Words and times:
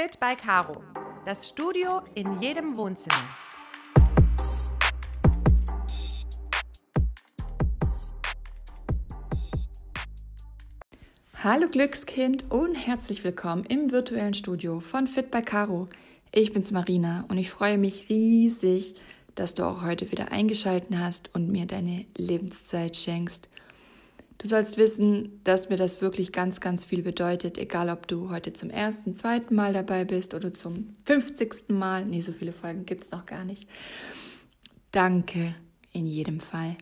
Fit 0.00 0.20
by 0.20 0.36
Caro. 0.36 0.80
Das 1.24 1.48
Studio 1.48 2.02
in 2.14 2.40
jedem 2.40 2.76
Wohnzimmer. 2.76 3.16
Hallo 11.42 11.68
Glückskind 11.68 12.48
und 12.48 12.76
herzlich 12.76 13.24
willkommen 13.24 13.64
im 13.64 13.90
virtuellen 13.90 14.34
Studio 14.34 14.78
von 14.78 15.08
Fit 15.08 15.32
by 15.32 15.42
Caro. 15.42 15.88
Ich 16.30 16.52
bin's 16.52 16.70
Marina 16.70 17.24
und 17.26 17.36
ich 17.36 17.50
freue 17.50 17.76
mich 17.76 18.08
riesig, 18.08 18.94
dass 19.34 19.56
du 19.56 19.64
auch 19.64 19.82
heute 19.82 20.12
wieder 20.12 20.30
eingeschalten 20.30 21.00
hast 21.00 21.34
und 21.34 21.50
mir 21.50 21.66
deine 21.66 22.04
Lebenszeit 22.16 22.96
schenkst. 22.96 23.48
Du 24.38 24.46
sollst 24.46 24.76
wissen, 24.76 25.40
dass 25.42 25.68
mir 25.68 25.76
das 25.76 26.00
wirklich 26.00 26.30
ganz, 26.30 26.60
ganz 26.60 26.84
viel 26.84 27.02
bedeutet, 27.02 27.58
egal 27.58 27.90
ob 27.90 28.06
du 28.06 28.30
heute 28.30 28.52
zum 28.52 28.70
ersten, 28.70 29.16
zweiten 29.16 29.56
Mal 29.56 29.72
dabei 29.72 30.04
bist 30.04 30.32
oder 30.32 30.54
zum 30.54 30.92
50. 31.06 31.68
Mal. 31.70 32.04
Nee, 32.04 32.20
so 32.20 32.32
viele 32.32 32.52
Folgen 32.52 32.86
gibt 32.86 33.02
es 33.02 33.10
noch 33.10 33.26
gar 33.26 33.44
nicht. 33.44 33.68
Danke 34.92 35.56
in 35.92 36.06
jedem 36.06 36.38
Fall. 36.38 36.76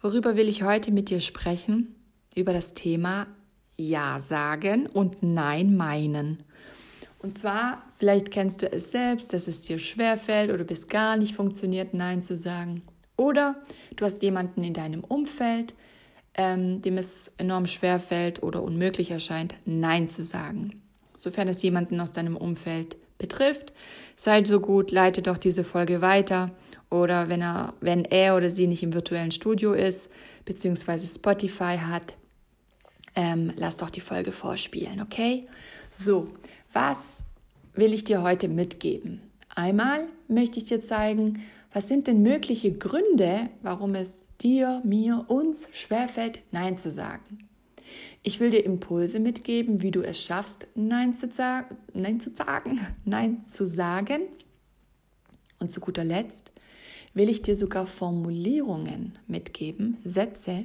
Worüber 0.00 0.34
will 0.36 0.48
ich 0.48 0.62
heute 0.62 0.90
mit 0.90 1.10
dir 1.10 1.20
sprechen? 1.20 1.94
Über 2.34 2.54
das 2.54 2.72
Thema 2.72 3.26
Ja 3.76 4.18
sagen 4.18 4.86
und 4.86 5.22
Nein 5.22 5.76
meinen. 5.76 6.42
Und 7.18 7.36
zwar, 7.36 7.82
vielleicht 7.96 8.30
kennst 8.30 8.62
du 8.62 8.72
es 8.72 8.92
selbst, 8.92 9.34
dass 9.34 9.46
es 9.46 9.60
dir 9.60 9.78
schwerfällt 9.78 10.50
oder 10.50 10.64
bis 10.64 10.86
gar 10.86 11.18
nicht 11.18 11.34
funktioniert, 11.34 11.92
Nein 11.92 12.22
zu 12.22 12.34
sagen. 12.34 12.82
Oder 13.16 13.56
du 13.96 14.06
hast 14.06 14.22
jemanden 14.22 14.62
in 14.64 14.72
deinem 14.72 15.04
Umfeld, 15.04 15.74
ähm, 16.38 16.80
dem 16.80 16.96
es 16.96 17.32
enorm 17.36 17.66
schwer 17.66 17.98
fällt 17.98 18.42
oder 18.42 18.62
unmöglich 18.62 19.10
erscheint, 19.10 19.54
Nein 19.66 20.08
zu 20.08 20.24
sagen. 20.24 20.80
Sofern 21.16 21.48
es 21.48 21.62
jemanden 21.62 22.00
aus 22.00 22.12
deinem 22.12 22.36
Umfeld 22.36 22.96
betrifft, 23.18 23.72
seid 24.14 24.46
so 24.46 24.60
gut, 24.60 24.92
leite 24.92 25.20
doch 25.20 25.36
diese 25.36 25.64
Folge 25.64 26.00
weiter. 26.00 26.52
Oder 26.90 27.28
wenn 27.28 27.42
er, 27.42 27.74
wenn 27.80 28.04
er 28.04 28.36
oder 28.36 28.50
sie 28.50 28.68
nicht 28.68 28.84
im 28.84 28.94
virtuellen 28.94 29.32
Studio 29.32 29.72
ist, 29.72 30.08
beziehungsweise 30.44 31.08
Spotify 31.08 31.76
hat, 31.76 32.14
ähm, 33.16 33.52
lass 33.56 33.76
doch 33.76 33.90
die 33.90 34.00
Folge 34.00 34.30
vorspielen, 34.30 35.02
okay? 35.02 35.48
So, 35.90 36.28
was 36.72 37.24
will 37.74 37.92
ich 37.92 38.04
dir 38.04 38.22
heute 38.22 38.46
mitgeben? 38.46 39.22
Einmal 39.54 40.06
möchte 40.28 40.60
ich 40.60 40.66
dir 40.66 40.80
zeigen, 40.80 41.40
was 41.72 41.88
sind 41.88 42.06
denn 42.06 42.22
mögliche 42.22 42.72
Gründe, 42.72 43.50
warum 43.62 43.94
es 43.94 44.28
dir, 44.40 44.80
mir, 44.84 45.26
uns 45.28 45.68
schwerfällt, 45.72 46.40
Nein 46.50 46.78
zu 46.78 46.90
sagen? 46.90 47.48
Ich 48.22 48.40
will 48.40 48.50
dir 48.50 48.64
Impulse 48.64 49.20
mitgeben, 49.20 49.82
wie 49.82 49.90
du 49.90 50.02
es 50.02 50.22
schaffst, 50.22 50.66
Nein 50.74 51.14
zu, 51.14 51.30
sagen, 51.30 51.76
Nein 51.94 52.20
zu 52.20 52.34
sagen, 52.34 52.80
Nein 53.04 53.46
zu 53.46 53.66
sagen. 53.66 54.22
Und 55.60 55.70
zu 55.70 55.80
guter 55.80 56.04
Letzt 56.04 56.52
will 57.14 57.28
ich 57.28 57.42
dir 57.42 57.56
sogar 57.56 57.86
Formulierungen 57.86 59.18
mitgeben, 59.26 59.96
Sätze, 60.04 60.64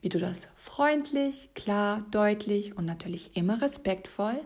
wie 0.00 0.08
du 0.08 0.18
das 0.18 0.48
freundlich, 0.56 1.50
klar, 1.54 2.04
deutlich 2.10 2.76
und 2.76 2.84
natürlich 2.84 3.36
immer 3.36 3.62
respektvoll 3.62 4.40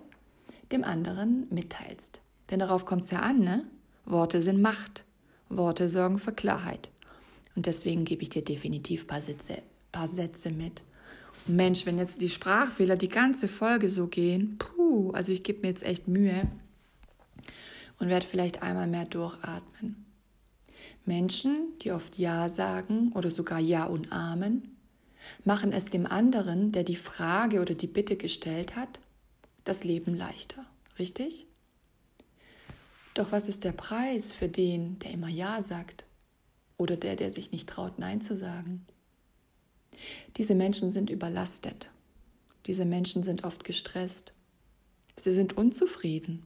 dem 0.72 0.84
anderen 0.84 1.46
mitteilst. 1.50 2.20
Denn 2.50 2.60
darauf 2.60 2.84
kommt 2.84 3.04
es 3.04 3.10
ja 3.10 3.20
an, 3.20 3.40
ne? 3.40 3.64
Worte 4.04 4.42
sind 4.42 4.60
Macht. 4.60 5.04
Worte 5.50 5.88
sorgen 5.88 6.18
für 6.18 6.32
Klarheit. 6.32 6.88
Und 7.56 7.66
deswegen 7.66 8.04
gebe 8.04 8.22
ich 8.22 8.30
dir 8.30 8.42
definitiv 8.42 9.04
ein 9.04 9.06
paar 9.08 9.20
Sätze, 9.20 9.58
paar 9.92 10.08
Sätze 10.08 10.50
mit. 10.50 10.82
Und 11.46 11.56
Mensch, 11.56 11.84
wenn 11.84 11.98
jetzt 11.98 12.22
die 12.22 12.28
Sprachfehler 12.28 12.96
die 12.96 13.08
ganze 13.08 13.48
Folge 13.48 13.90
so 13.90 14.06
gehen, 14.06 14.56
puh, 14.58 15.10
also 15.10 15.32
ich 15.32 15.42
gebe 15.42 15.60
mir 15.60 15.68
jetzt 15.68 15.82
echt 15.82 16.08
Mühe 16.08 16.48
und 17.98 18.08
werde 18.08 18.24
vielleicht 18.24 18.62
einmal 18.62 18.86
mehr 18.86 19.04
durchatmen. 19.04 20.06
Menschen, 21.04 21.72
die 21.82 21.92
oft 21.92 22.18
Ja 22.18 22.48
sagen 22.48 23.12
oder 23.14 23.30
sogar 23.30 23.58
Ja 23.58 23.84
und 23.84 24.12
Amen, 24.12 24.76
machen 25.44 25.72
es 25.72 25.86
dem 25.86 26.06
anderen, 26.06 26.72
der 26.72 26.84
die 26.84 26.96
Frage 26.96 27.60
oder 27.60 27.74
die 27.74 27.86
Bitte 27.86 28.16
gestellt 28.16 28.76
hat, 28.76 29.00
das 29.64 29.84
Leben 29.84 30.16
leichter. 30.16 30.64
Richtig? 30.98 31.46
Doch 33.20 33.32
was 33.32 33.48
ist 33.48 33.64
der 33.64 33.72
Preis 33.72 34.32
für 34.32 34.48
den, 34.48 34.98
der 35.00 35.10
immer 35.10 35.28
Ja 35.28 35.60
sagt 35.60 36.06
oder 36.78 36.96
der, 36.96 37.16
der 37.16 37.30
sich 37.30 37.52
nicht 37.52 37.68
traut, 37.68 37.98
Nein 37.98 38.22
zu 38.22 38.34
sagen? 38.34 38.86
Diese 40.38 40.54
Menschen 40.54 40.94
sind 40.94 41.10
überlastet. 41.10 41.90
Diese 42.64 42.86
Menschen 42.86 43.22
sind 43.22 43.44
oft 43.44 43.64
gestresst. 43.64 44.32
Sie 45.16 45.32
sind 45.32 45.54
unzufrieden, 45.54 46.44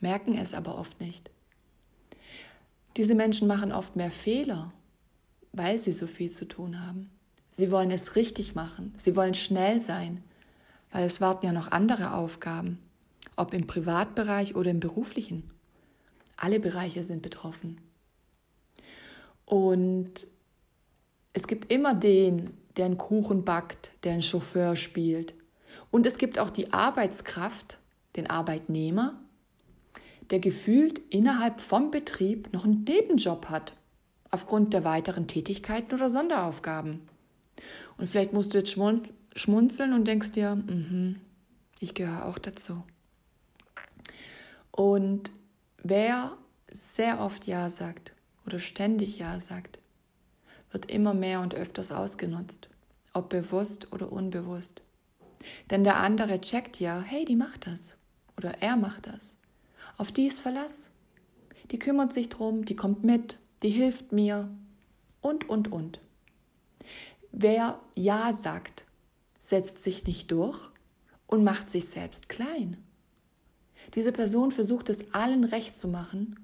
merken 0.00 0.34
es 0.34 0.54
aber 0.54 0.78
oft 0.78 0.98
nicht. 0.98 1.28
Diese 2.96 3.14
Menschen 3.14 3.46
machen 3.46 3.70
oft 3.70 3.94
mehr 3.94 4.10
Fehler, 4.10 4.72
weil 5.52 5.78
sie 5.78 5.92
so 5.92 6.06
viel 6.06 6.30
zu 6.30 6.48
tun 6.48 6.80
haben. 6.86 7.10
Sie 7.52 7.70
wollen 7.70 7.90
es 7.90 8.16
richtig 8.16 8.54
machen. 8.54 8.94
Sie 8.96 9.14
wollen 9.14 9.34
schnell 9.34 9.78
sein, 9.78 10.24
weil 10.90 11.04
es 11.04 11.20
warten 11.20 11.44
ja 11.44 11.52
noch 11.52 11.70
andere 11.70 12.14
Aufgaben, 12.14 12.78
ob 13.36 13.52
im 13.52 13.66
Privatbereich 13.66 14.56
oder 14.56 14.70
im 14.70 14.80
beruflichen. 14.80 15.50
Alle 16.38 16.60
Bereiche 16.60 17.02
sind 17.02 17.20
betroffen. 17.22 17.80
Und 19.44 20.26
es 21.32 21.46
gibt 21.46 21.70
immer 21.72 21.94
den, 21.94 22.50
der 22.76 22.86
einen 22.86 22.96
Kuchen 22.96 23.44
backt, 23.44 23.90
der 24.04 24.12
einen 24.12 24.22
Chauffeur 24.22 24.76
spielt. 24.76 25.34
Und 25.90 26.06
es 26.06 26.16
gibt 26.16 26.38
auch 26.38 26.50
die 26.50 26.72
Arbeitskraft, 26.72 27.78
den 28.16 28.30
Arbeitnehmer, 28.30 29.20
der 30.30 30.38
gefühlt 30.38 31.00
innerhalb 31.10 31.60
vom 31.60 31.90
Betrieb 31.90 32.52
noch 32.52 32.64
einen 32.64 32.84
Nebenjob 32.84 33.46
hat, 33.46 33.74
aufgrund 34.30 34.74
der 34.74 34.84
weiteren 34.84 35.26
Tätigkeiten 35.26 35.94
oder 35.94 36.08
Sonderaufgaben. 36.08 37.00
Und 37.96 38.06
vielleicht 38.06 38.32
musst 38.32 38.54
du 38.54 38.58
jetzt 38.58 38.78
schmunzeln 39.34 39.92
und 39.92 40.06
denkst 40.06 40.32
dir, 40.32 40.54
mm 40.54 40.68
-hmm, 40.68 41.14
ich 41.80 41.94
gehöre 41.94 42.26
auch 42.26 42.38
dazu. 42.38 42.84
Und 44.70 45.32
Wer 45.82 46.36
sehr 46.70 47.20
oft 47.20 47.46
Ja 47.46 47.70
sagt 47.70 48.14
oder 48.46 48.58
ständig 48.58 49.18
Ja 49.18 49.38
sagt, 49.40 49.78
wird 50.70 50.90
immer 50.90 51.14
mehr 51.14 51.40
und 51.40 51.54
öfters 51.54 51.92
ausgenutzt, 51.92 52.68
ob 53.12 53.30
bewusst 53.30 53.92
oder 53.92 54.12
unbewusst. 54.12 54.82
Denn 55.70 55.84
der 55.84 55.96
andere 55.96 56.40
checkt 56.40 56.80
ja, 56.80 57.00
hey, 57.00 57.24
die 57.24 57.36
macht 57.36 57.66
das 57.66 57.96
oder 58.36 58.60
er 58.60 58.76
macht 58.76 59.06
das. 59.06 59.36
Auf 59.96 60.12
die 60.12 60.26
ist 60.26 60.40
Verlass. 60.40 60.90
Die 61.70 61.78
kümmert 61.78 62.12
sich 62.12 62.28
drum, 62.28 62.64
die 62.64 62.76
kommt 62.76 63.04
mit, 63.04 63.38
die 63.62 63.70
hilft 63.70 64.12
mir 64.12 64.50
und, 65.20 65.48
und, 65.48 65.70
und. 65.70 66.00
Wer 67.30 67.80
Ja 67.94 68.32
sagt, 68.32 68.84
setzt 69.38 69.78
sich 69.82 70.04
nicht 70.04 70.30
durch 70.32 70.70
und 71.26 71.44
macht 71.44 71.70
sich 71.70 71.88
selbst 71.88 72.28
klein. 72.28 72.82
Diese 73.94 74.12
Person 74.12 74.52
versucht 74.52 74.88
es 74.88 75.14
allen 75.14 75.44
recht 75.44 75.78
zu 75.78 75.88
machen 75.88 76.38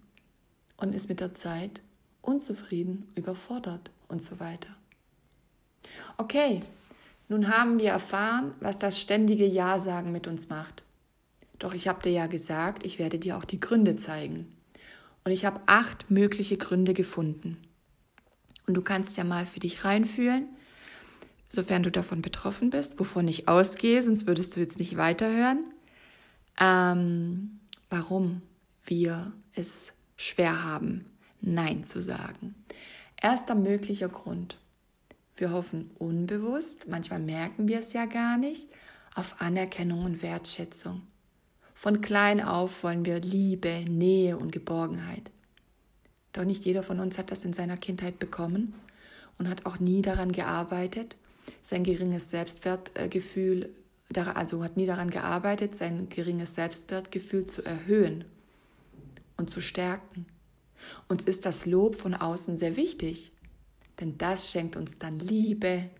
und 0.77 0.95
ist 0.95 1.09
mit 1.09 1.21
der 1.21 1.35
Zeit 1.35 1.83
unzufrieden, 2.23 3.09
überfordert 3.15 3.91
und 4.09 4.23
so 4.23 4.41
weiter. 4.41 4.71
Okay, 6.17 6.63
nun 7.29 7.49
haben 7.49 7.79
wir 7.79 7.91
erfahren, 7.91 8.55
was 8.61 8.79
das 8.79 9.01
ständige 9.01 9.47
Ja-Sagen 9.47 10.13
mit 10.13 10.27
uns 10.27 10.49
macht. 10.49 10.83
Doch 11.59 11.75
ich 11.75 11.87
habe 11.89 12.03
dir 12.03 12.13
ja 12.13 12.27
gesagt, 12.27 12.85
ich 12.85 12.99
werde 12.99 13.19
dir 13.19 13.37
auch 13.37 13.45
die 13.45 13.61
Gründe 13.61 13.97
zeigen. 13.97 14.47
Und 15.25 15.33
ich 15.33 15.45
habe 15.45 15.61
acht 15.67 16.11
mögliche 16.11 16.57
Gründe 16.57 16.93
gefunden. 16.93 17.57
Und 18.67 18.75
du 18.75 18.83
kannst 18.83 19.17
ja 19.17 19.25
mal 19.25 19.47
für 19.47 19.61
dich 19.61 19.85
reinfühlen, 19.85 20.49
sofern 21.49 21.83
du 21.83 21.91
davon 21.91 22.23
betroffen 22.23 22.71
bist, 22.71 22.99
wovon 22.99 23.29
ich 23.29 23.49
ausgehe, 23.49 24.03
sonst 24.03 24.27
würdest 24.27 24.57
du 24.57 24.61
jetzt 24.61 24.79
nicht 24.79 24.97
weiterhören 24.97 25.65
ähm, 26.61 27.61
warum 27.91 28.43
wir 28.85 29.33
es 29.55 29.93
schwer 30.17 30.65
haben, 30.65 31.07
Nein 31.41 31.85
zu 31.85 32.01
sagen. 32.01 32.55
Erster 33.21 33.55
möglicher 33.55 34.09
Grund. 34.09 34.59
Wir 35.37 35.53
hoffen 35.53 35.91
unbewusst, 35.99 36.87
manchmal 36.89 37.21
merken 37.21 37.69
wir 37.69 37.81
es 37.81 37.93
ja 37.93 38.07
gar 38.07 38.37
nicht, 38.39 38.69
auf 39.15 39.41
Anerkennung 39.41 40.05
und 40.05 40.23
Wertschätzung. 40.23 41.03
Von 41.75 42.01
klein 42.01 42.41
auf 42.41 42.83
wollen 42.85 43.05
wir 43.05 43.21
Liebe, 43.21 43.85
Nähe 43.89 44.39
und 44.39 44.53
Geborgenheit. 44.53 45.31
Doch 46.33 46.45
nicht 46.45 46.65
jeder 46.65 46.83
von 46.83 47.01
uns 47.01 47.19
hat 47.19 47.31
das 47.31 47.45
in 47.45 47.53
seiner 47.53 47.77
Kindheit 47.77 48.19
bekommen 48.19 48.75
und 49.39 49.49
hat 49.49 49.67
auch 49.67 49.81
nie 49.81 50.03
daran 50.03 50.33
gearbeitet, 50.33 51.17
sein 51.63 51.85
geringes 51.85 52.31
Selbstwertgefühl 52.31 53.71
also 54.23 54.63
hat 54.63 54.77
nie 54.77 54.87
daran 54.87 55.11
gearbeitet, 55.11 55.75
sein 55.75 56.09
geringes 56.09 56.55
Selbstwertgefühl 56.55 57.47
zu 57.47 57.63
erhöhen 57.65 58.25
und 59.37 59.51
zu 59.51 59.61
stärken. 59.61 60.27
Uns 61.09 61.25
ist 61.25 61.47
das 61.47 61.67
Lob 61.67 61.97
von 61.97 62.15
außen 62.15 62.59
sehr 62.59 62.77
wichtig, 62.77 63.33
denn 64.01 64.19
das 64.19 64.51
schenkt 64.51 64.77
uns 64.77 64.99
dann 64.99 65.19
Liebe, 65.19 65.91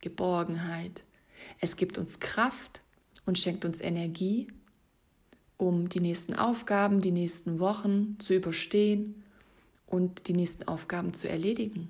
Geborgenheit. 0.00 1.02
Es 1.60 1.76
gibt 1.76 1.98
uns 1.98 2.20
Kraft 2.20 2.80
und 3.26 3.38
schenkt 3.38 3.64
uns 3.64 3.80
Energie 3.80 4.48
um 5.56 5.88
die 5.88 6.00
nächsten 6.00 6.34
Aufgaben, 6.34 7.00
die 7.00 7.12
nächsten 7.12 7.58
Wochen 7.60 8.18
zu 8.18 8.34
überstehen 8.34 9.22
und 9.86 10.28
die 10.28 10.32
nächsten 10.32 10.66
Aufgaben 10.66 11.14
zu 11.14 11.28
erledigen. 11.28 11.88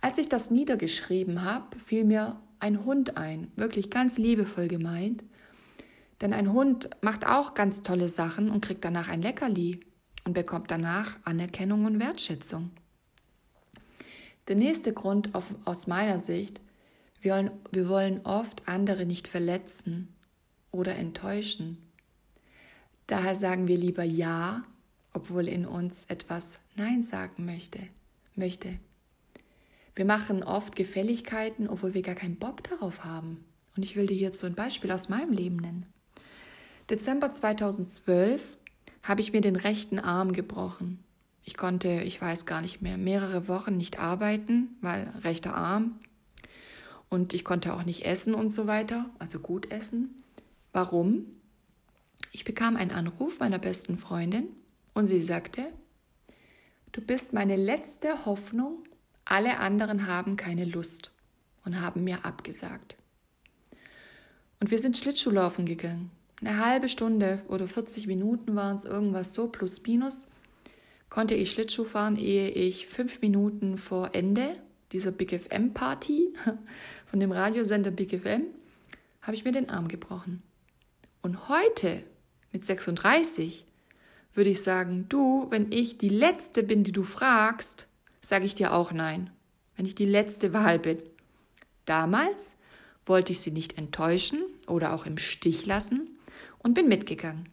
Als 0.00 0.18
ich 0.18 0.28
das 0.28 0.50
niedergeschrieben 0.50 1.42
habe, 1.42 1.78
fiel 1.78 2.04
mir 2.04 2.40
ein 2.60 2.84
Hund 2.84 3.16
ein, 3.16 3.50
wirklich 3.56 3.90
ganz 3.90 4.18
liebevoll 4.18 4.68
gemeint. 4.68 5.24
Denn 6.20 6.32
ein 6.32 6.52
Hund 6.52 6.90
macht 7.00 7.26
auch 7.26 7.54
ganz 7.54 7.82
tolle 7.82 8.08
Sachen 8.08 8.50
und 8.50 8.64
kriegt 8.64 8.84
danach 8.84 9.08
ein 9.08 9.22
Leckerli 9.22 9.80
und 10.24 10.32
bekommt 10.32 10.70
danach 10.70 11.16
Anerkennung 11.24 11.84
und 11.84 12.00
Wertschätzung. 12.00 12.70
Der 14.48 14.56
nächste 14.56 14.92
Grund 14.92 15.34
auf, 15.34 15.54
aus 15.64 15.86
meiner 15.86 16.18
Sicht, 16.18 16.60
wir 17.20 17.34
wollen, 17.34 17.50
wir 17.70 17.88
wollen 17.88 18.20
oft 18.24 18.66
andere 18.68 19.06
nicht 19.06 19.28
verletzen 19.28 20.14
oder 20.70 20.94
enttäuschen. 20.96 21.78
Daher 23.06 23.36
sagen 23.36 23.68
wir 23.68 23.76
lieber 23.76 24.04
Ja, 24.04 24.64
obwohl 25.12 25.48
in 25.48 25.66
uns 25.66 26.04
etwas 26.06 26.60
Nein 26.76 27.02
sagen 27.02 27.44
möchte. 27.44 27.80
möchte. 28.34 28.78
Wir 29.98 30.04
machen 30.04 30.44
oft 30.44 30.76
Gefälligkeiten, 30.76 31.68
obwohl 31.68 31.92
wir 31.92 32.02
gar 32.02 32.14
keinen 32.14 32.36
Bock 32.36 32.62
darauf 32.62 33.04
haben. 33.04 33.44
Und 33.76 33.82
ich 33.82 33.96
will 33.96 34.06
dir 34.06 34.32
so 34.32 34.46
ein 34.46 34.54
Beispiel 34.54 34.92
aus 34.92 35.08
meinem 35.08 35.32
Leben 35.32 35.56
nennen. 35.56 35.86
Dezember 36.88 37.32
2012 37.32 38.56
habe 39.02 39.20
ich 39.20 39.32
mir 39.32 39.40
den 39.40 39.56
rechten 39.56 39.98
Arm 39.98 40.32
gebrochen. 40.32 41.02
Ich 41.42 41.56
konnte, 41.56 42.02
ich 42.02 42.22
weiß 42.22 42.46
gar 42.46 42.60
nicht 42.60 42.80
mehr, 42.80 42.96
mehrere 42.96 43.48
Wochen 43.48 43.76
nicht 43.76 43.98
arbeiten, 43.98 44.76
weil 44.82 45.12
rechter 45.24 45.56
Arm. 45.56 45.98
Und 47.08 47.34
ich 47.34 47.44
konnte 47.44 47.74
auch 47.74 47.82
nicht 47.82 48.04
essen 48.04 48.34
und 48.34 48.50
so 48.50 48.68
weiter, 48.68 49.10
also 49.18 49.40
gut 49.40 49.72
essen. 49.72 50.14
Warum? 50.72 51.24
Ich 52.30 52.44
bekam 52.44 52.76
einen 52.76 52.92
Anruf 52.92 53.40
meiner 53.40 53.58
besten 53.58 53.98
Freundin 53.98 54.46
und 54.94 55.08
sie 55.08 55.18
sagte, 55.20 55.72
du 56.92 57.00
bist 57.00 57.32
meine 57.32 57.56
letzte 57.56 58.26
Hoffnung 58.26 58.84
alle 59.28 59.58
anderen 59.58 60.06
haben 60.06 60.36
keine 60.36 60.64
Lust 60.64 61.12
und 61.64 61.80
haben 61.80 62.04
mir 62.04 62.24
abgesagt. 62.24 62.96
Und 64.60 64.70
wir 64.70 64.78
sind 64.78 64.96
Schlittschuhlaufen 64.96 65.66
gegangen. 65.66 66.10
Eine 66.40 66.64
halbe 66.64 66.88
Stunde 66.88 67.42
oder 67.48 67.68
40 67.68 68.06
Minuten 68.06 68.56
waren 68.56 68.76
es 68.76 68.84
irgendwas 68.84 69.34
so 69.34 69.48
plus 69.48 69.82
minus. 69.82 70.28
Konnte 71.10 71.34
ich 71.34 71.50
Schlittschuh 71.50 71.84
fahren, 71.84 72.16
ehe 72.16 72.48
ich 72.48 72.86
fünf 72.86 73.20
Minuten 73.20 73.76
vor 73.76 74.14
Ende 74.14 74.56
dieser 74.92 75.10
Big 75.10 75.38
FM 75.38 75.74
Party 75.74 76.32
von 77.06 77.20
dem 77.20 77.32
Radiosender 77.32 77.90
Big 77.90 78.18
FM 78.18 78.44
habe 79.20 79.34
ich 79.34 79.44
mir 79.44 79.52
den 79.52 79.68
Arm 79.68 79.88
gebrochen. 79.88 80.42
Und 81.20 81.48
heute 81.48 82.02
mit 82.52 82.64
36 82.64 83.66
würde 84.32 84.50
ich 84.50 84.62
sagen, 84.62 85.06
du, 85.08 85.46
wenn 85.50 85.70
ich 85.70 85.98
die 85.98 86.08
letzte 86.08 86.62
bin, 86.62 86.84
die 86.84 86.92
du 86.92 87.02
fragst, 87.02 87.88
sage 88.28 88.44
ich 88.44 88.54
dir 88.54 88.74
auch 88.74 88.92
nein, 88.92 89.30
wenn 89.74 89.86
ich 89.86 89.94
die 89.94 90.04
letzte 90.04 90.52
Wahl 90.52 90.78
bin. 90.78 90.98
Damals 91.86 92.54
wollte 93.06 93.32
ich 93.32 93.40
sie 93.40 93.52
nicht 93.52 93.78
enttäuschen 93.78 94.42
oder 94.66 94.92
auch 94.92 95.06
im 95.06 95.16
Stich 95.16 95.64
lassen 95.64 96.10
und 96.58 96.74
bin 96.74 96.88
mitgegangen. 96.88 97.48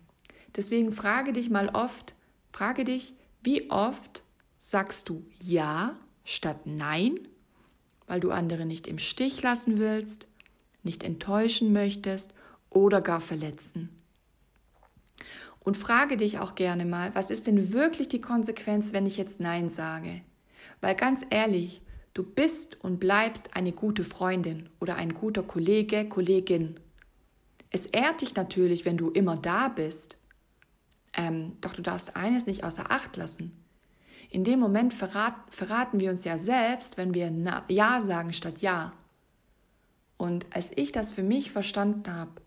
Deswegen 0.54 0.92
frage 0.92 1.32
dich 1.32 1.50
mal 1.50 1.70
oft, 1.70 2.14
frage 2.52 2.84
dich, 2.84 3.14
wie 3.42 3.72
oft 3.72 4.22
sagst 4.60 5.08
du 5.08 5.26
ja 5.42 5.96
statt 6.26 6.66
nein, 6.66 7.20
weil 8.06 8.20
du 8.20 8.32
andere 8.32 8.66
nicht 8.66 8.88
im 8.88 9.00
Stich 9.00 9.42
lassen 9.44 9.78
willst, 9.78 10.28
nicht 10.84 11.04
enttäuschen 11.04 11.72
möchtest 11.72 12.34
oder 12.70 13.00
gar 13.00 13.22
verletzen. 13.22 13.88
Und 15.64 15.78
frage 15.78 16.18
dich 16.18 16.40
auch 16.40 16.54
gerne 16.56 16.84
mal, 16.84 17.16
was 17.16 17.32
ist 17.32 17.48
denn 17.48 17.72
wirklich 17.72 18.10
die 18.10 18.20
Konsequenz, 18.20 18.92
wenn 18.92 19.06
ich 19.06 19.16
jetzt 19.16 19.40
Nein 19.40 19.70
sage? 19.70 20.22
Weil 20.82 20.96
ganz 20.96 21.26
ehrlich, 21.30 21.82
du 22.14 22.24
bist 22.24 22.84
und 22.84 23.00
bleibst 23.00 23.56
eine 23.56 23.72
gute 23.72 24.04
Freundin 24.04 24.70
oder 24.80 24.96
ein 24.96 25.14
guter 25.14 25.44
Kollege, 25.44 26.08
Kollegin. 26.08 26.80
Es 27.70 27.86
ehrt 27.86 28.22
dich 28.22 28.36
natürlich, 28.36 28.86
wenn 28.86 28.98
du 28.98 29.10
immer 29.10 29.38
da 29.38 29.68
bist. 29.68 30.18
Ähm, 31.18 31.58
doch 31.62 31.74
du 31.74 31.82
darfst 31.82 32.16
eines 32.16 32.46
nicht 32.46 32.64
außer 32.64 32.92
Acht 32.92 33.18
lassen. 33.18 33.52
In 34.30 34.44
dem 34.44 34.60
Moment 34.60 34.94
verrat, 34.94 35.36
verraten 35.50 36.00
wir 36.00 36.10
uns 36.10 36.24
ja 36.24 36.38
selbst, 36.38 36.98
wenn 36.98 37.14
wir 37.14 37.32
Na 37.32 37.64
Ja 37.68 38.02
sagen 38.02 38.34
statt 38.34 38.62
Ja. 38.62 38.94
Und 40.18 40.46
als 40.56 40.72
ich 40.76 40.92
das 40.92 41.12
für 41.12 41.24
mich 41.24 41.52
verstanden 41.52 42.14
habe, 42.14 42.42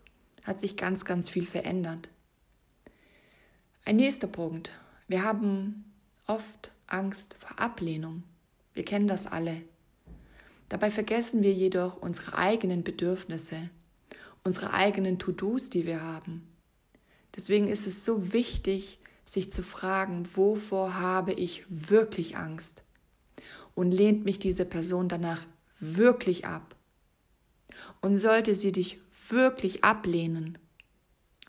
hat 0.44 0.60
sich 0.60 0.76
ganz, 0.76 1.04
ganz 1.04 1.28
viel 1.28 1.46
verändert. 1.46 2.08
Ein 3.84 3.96
nächster 3.96 4.26
Punkt. 4.26 4.72
Wir 5.06 5.22
haben 5.24 5.84
oft 6.26 6.72
Angst 6.88 7.36
vor 7.38 7.58
Ablehnung. 7.60 8.22
Wir 8.74 8.84
kennen 8.84 9.08
das 9.08 9.26
alle. 9.26 9.62
Dabei 10.68 10.90
vergessen 10.90 11.42
wir 11.42 11.52
jedoch 11.52 11.96
unsere 11.96 12.36
eigenen 12.36 12.84
Bedürfnisse, 12.84 13.70
unsere 14.44 14.72
eigenen 14.72 15.18
To-Dos, 15.18 15.70
die 15.70 15.86
wir 15.86 16.02
haben. 16.02 16.46
Deswegen 17.34 17.68
ist 17.68 17.86
es 17.86 18.04
so 18.04 18.32
wichtig, 18.32 18.98
sich 19.24 19.52
zu 19.52 19.62
fragen, 19.62 20.28
wovor 20.34 20.98
habe 20.98 21.32
ich 21.32 21.64
wirklich 21.68 22.36
Angst? 22.36 22.82
Und 23.74 23.92
lehnt 23.92 24.24
mich 24.24 24.38
diese 24.38 24.64
Person 24.64 25.08
danach 25.08 25.46
wirklich 25.78 26.46
ab? 26.46 26.76
Und 28.00 28.18
sollte 28.18 28.54
sie 28.54 28.72
dich 28.72 28.98
wirklich 29.28 29.84
ablehnen, 29.84 30.58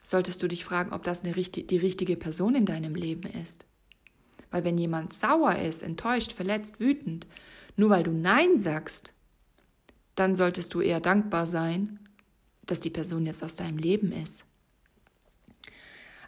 solltest 0.01 0.43
du 0.43 0.47
dich 0.47 0.63
fragen, 0.63 0.93
ob 0.93 1.03
das 1.03 1.23
eine, 1.23 1.33
die 1.33 1.77
richtige 1.77 2.17
Person 2.17 2.55
in 2.55 2.65
deinem 2.65 2.95
Leben 2.95 3.29
ist. 3.29 3.65
Weil 4.51 4.63
wenn 4.63 4.77
jemand 4.77 5.13
sauer 5.13 5.55
ist, 5.55 5.83
enttäuscht, 5.83 6.31
verletzt, 6.31 6.79
wütend, 6.79 7.27
nur 7.75 7.89
weil 7.89 8.03
du 8.03 8.11
Nein 8.11 8.57
sagst, 8.57 9.13
dann 10.15 10.35
solltest 10.35 10.73
du 10.73 10.81
eher 10.81 10.99
dankbar 10.99 11.47
sein, 11.47 11.99
dass 12.65 12.79
die 12.79 12.89
Person 12.89 13.25
jetzt 13.25 13.43
aus 13.43 13.55
deinem 13.55 13.77
Leben 13.77 14.11
ist. 14.11 14.45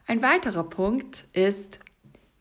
Ein 0.08 0.22
weiterer 0.22 0.64
Punkt 0.64 1.26
ist, 1.34 1.80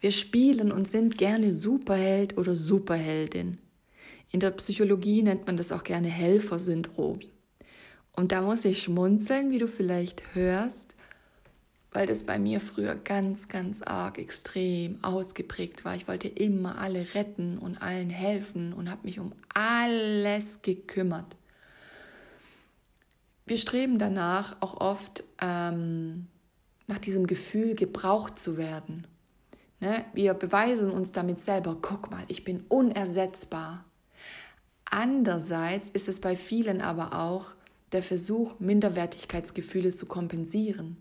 wir 0.00 0.11
spielen 0.12 0.73
und 0.73 0.88
sind 0.88 1.19
gerne 1.19 1.53
Superheld 1.53 2.38
oder 2.38 2.56
Superheldin. 2.56 3.59
In 4.33 4.41
der 4.41 4.50
Psychologie 4.53 5.23
nennt 5.23 5.47
man 5.47 5.56
das 5.56 5.73
auch 5.73 5.85
gerne 5.85 6.09
Helfersyndrom. 6.09 7.19
Und 8.17 8.33
da 8.33 8.43
muss 8.43 8.65
ich 8.65 8.83
schmunzeln, 8.83 9.50
wie 9.50 9.59
du 9.59 9.69
vielleicht 9.69 10.35
hörst, 10.35 10.94
weil 11.92 12.06
das 12.06 12.25
bei 12.25 12.38
mir 12.38 12.61
früher 12.61 12.94
ganz, 12.94 13.49
ganz 13.49 13.82
arg 13.82 14.18
extrem 14.18 15.02
ausgeprägt 15.02 15.85
war. 15.85 15.97
Ich 15.97 16.06
wollte 16.06 16.28
immer 16.28 16.78
alle 16.78 17.14
retten 17.14 17.59
und 17.59 17.82
allen 17.82 18.11
helfen 18.11 18.73
und 18.73 18.90
habe 18.90 19.02
mich 19.04 19.18
um 19.18 19.32
alles 19.52 20.62
gekümmert. 20.62 21.37
Wir 23.47 23.59
streben 23.59 23.99
danach 23.99 24.56
auch 24.61 24.80
oft 24.80 25.25
ähm, 25.40 26.28
nach 26.87 26.99
diesem 26.99 27.26
Gefühl, 27.26 27.75
gebraucht 27.75 28.38
zu 28.38 28.56
werden. 28.56 29.06
Ne? 29.80 30.04
Wir 30.12 30.35
beweisen 30.35 30.90
uns 30.90 31.11
damit 31.11 31.40
selber, 31.40 31.76
guck 31.80 32.11
mal, 32.11 32.23
ich 32.28 32.44
bin 32.44 32.64
unersetzbar. 32.68 33.85
Andererseits 34.85 35.88
ist 35.88 36.09
es 36.09 36.20
bei 36.20 36.37
vielen 36.37 36.80
aber 36.80 37.18
auch 37.18 37.54
der 37.90 38.02
Versuch, 38.04 38.61
Minderwertigkeitsgefühle 38.61 39.92
zu 39.92 40.06
kompensieren. 40.06 40.99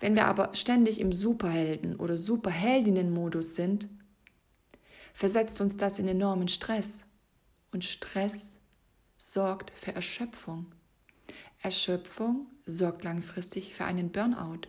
Wenn 0.00 0.14
wir 0.14 0.26
aber 0.26 0.54
ständig 0.54 1.00
im 1.00 1.12
Superhelden- 1.12 1.96
oder 1.96 2.16
Superheldinnen-Modus 2.16 3.54
sind, 3.54 3.88
versetzt 5.14 5.60
uns 5.60 5.76
das 5.76 5.98
in 5.98 6.08
enormen 6.08 6.48
Stress. 6.48 7.04
Und 7.70 7.84
Stress 7.84 8.56
sorgt 9.16 9.70
für 9.70 9.94
Erschöpfung. 9.94 10.66
Erschöpfung 11.62 12.46
sorgt 12.66 13.04
langfristig 13.04 13.74
für 13.74 13.84
einen 13.84 14.10
Burnout. 14.10 14.62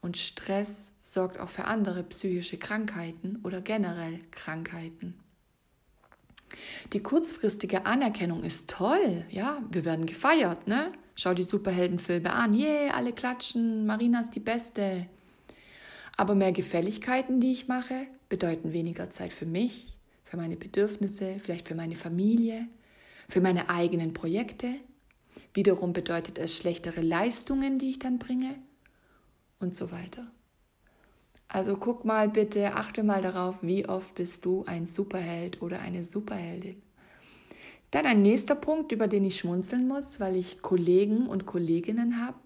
Und 0.00 0.16
Stress 0.16 0.92
sorgt 1.00 1.38
auch 1.38 1.48
für 1.48 1.64
andere 1.64 2.02
psychische 2.04 2.58
Krankheiten 2.58 3.40
oder 3.42 3.60
generell 3.60 4.20
Krankheiten. 4.30 5.14
Die 6.92 7.02
kurzfristige 7.02 7.86
Anerkennung 7.86 8.42
ist 8.42 8.70
toll, 8.70 9.24
ja, 9.30 9.62
wir 9.70 9.84
werden 9.84 10.06
gefeiert, 10.06 10.66
ne? 10.66 10.92
Schau 11.18 11.32
die 11.32 11.44
Superheldenfilme 11.44 12.30
an. 12.30 12.54
Yeah, 12.54 12.94
alle 12.94 13.12
klatschen. 13.12 13.86
Marina 13.86 14.20
ist 14.20 14.34
die 14.34 14.40
Beste. 14.40 15.06
Aber 16.16 16.34
mehr 16.34 16.52
Gefälligkeiten, 16.52 17.40
die 17.40 17.52
ich 17.52 17.68
mache, 17.68 18.06
bedeuten 18.28 18.74
weniger 18.74 19.08
Zeit 19.08 19.32
für 19.32 19.46
mich, 19.46 19.96
für 20.24 20.36
meine 20.36 20.56
Bedürfnisse, 20.56 21.36
vielleicht 21.38 21.68
für 21.68 21.74
meine 21.74 21.96
Familie, 21.96 22.68
für 23.28 23.40
meine 23.40 23.70
eigenen 23.70 24.12
Projekte. 24.12 24.68
Wiederum 25.54 25.94
bedeutet 25.94 26.38
es 26.38 26.54
schlechtere 26.54 27.00
Leistungen, 27.00 27.78
die 27.78 27.90
ich 27.90 27.98
dann 27.98 28.18
bringe 28.18 28.54
und 29.58 29.74
so 29.74 29.90
weiter. 29.90 30.26
Also 31.48 31.76
guck 31.76 32.04
mal 32.04 32.28
bitte, 32.28 32.74
achte 32.74 33.02
mal 33.02 33.22
darauf, 33.22 33.62
wie 33.62 33.88
oft 33.88 34.14
bist 34.14 34.44
du 34.44 34.64
ein 34.66 34.86
Superheld 34.86 35.62
oder 35.62 35.80
eine 35.80 36.04
Superheldin. 36.04 36.82
Dann 37.92 38.04
ein 38.04 38.22
nächster 38.22 38.56
Punkt, 38.56 38.92
über 38.92 39.06
den 39.06 39.24
ich 39.24 39.38
schmunzeln 39.38 39.86
muss, 39.86 40.18
weil 40.18 40.36
ich 40.36 40.60
Kollegen 40.60 41.28
und 41.28 41.46
Kolleginnen 41.46 42.20
habe, 42.20 42.38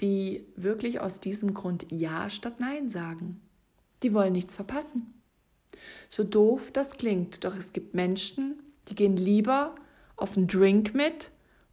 die 0.00 0.46
wirklich 0.56 1.00
aus 1.00 1.20
diesem 1.20 1.54
Grund 1.54 1.86
Ja 1.90 2.28
statt 2.28 2.58
Nein 2.58 2.88
sagen. 2.88 3.40
Die 4.02 4.12
wollen 4.12 4.32
nichts 4.32 4.56
verpassen. 4.56 5.14
So 6.08 6.24
doof 6.24 6.70
das 6.72 6.96
klingt, 6.96 7.44
doch 7.44 7.56
es 7.56 7.72
gibt 7.72 7.94
Menschen, 7.94 8.62
die 8.88 8.94
gehen 8.94 9.16
lieber 9.16 9.74
auf 10.16 10.36
einen 10.36 10.48
Drink 10.48 10.94
mit 10.94 11.30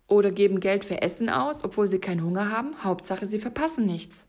oder 0.07 0.31
geben 0.31 0.59
Geld 0.59 0.85
für 0.85 1.01
Essen 1.01 1.29
aus, 1.29 1.63
obwohl 1.63 1.87
sie 1.87 1.99
keinen 1.99 2.23
Hunger 2.23 2.51
haben. 2.51 2.83
Hauptsache, 2.83 3.25
sie 3.25 3.39
verpassen 3.39 3.85
nichts. 3.85 4.27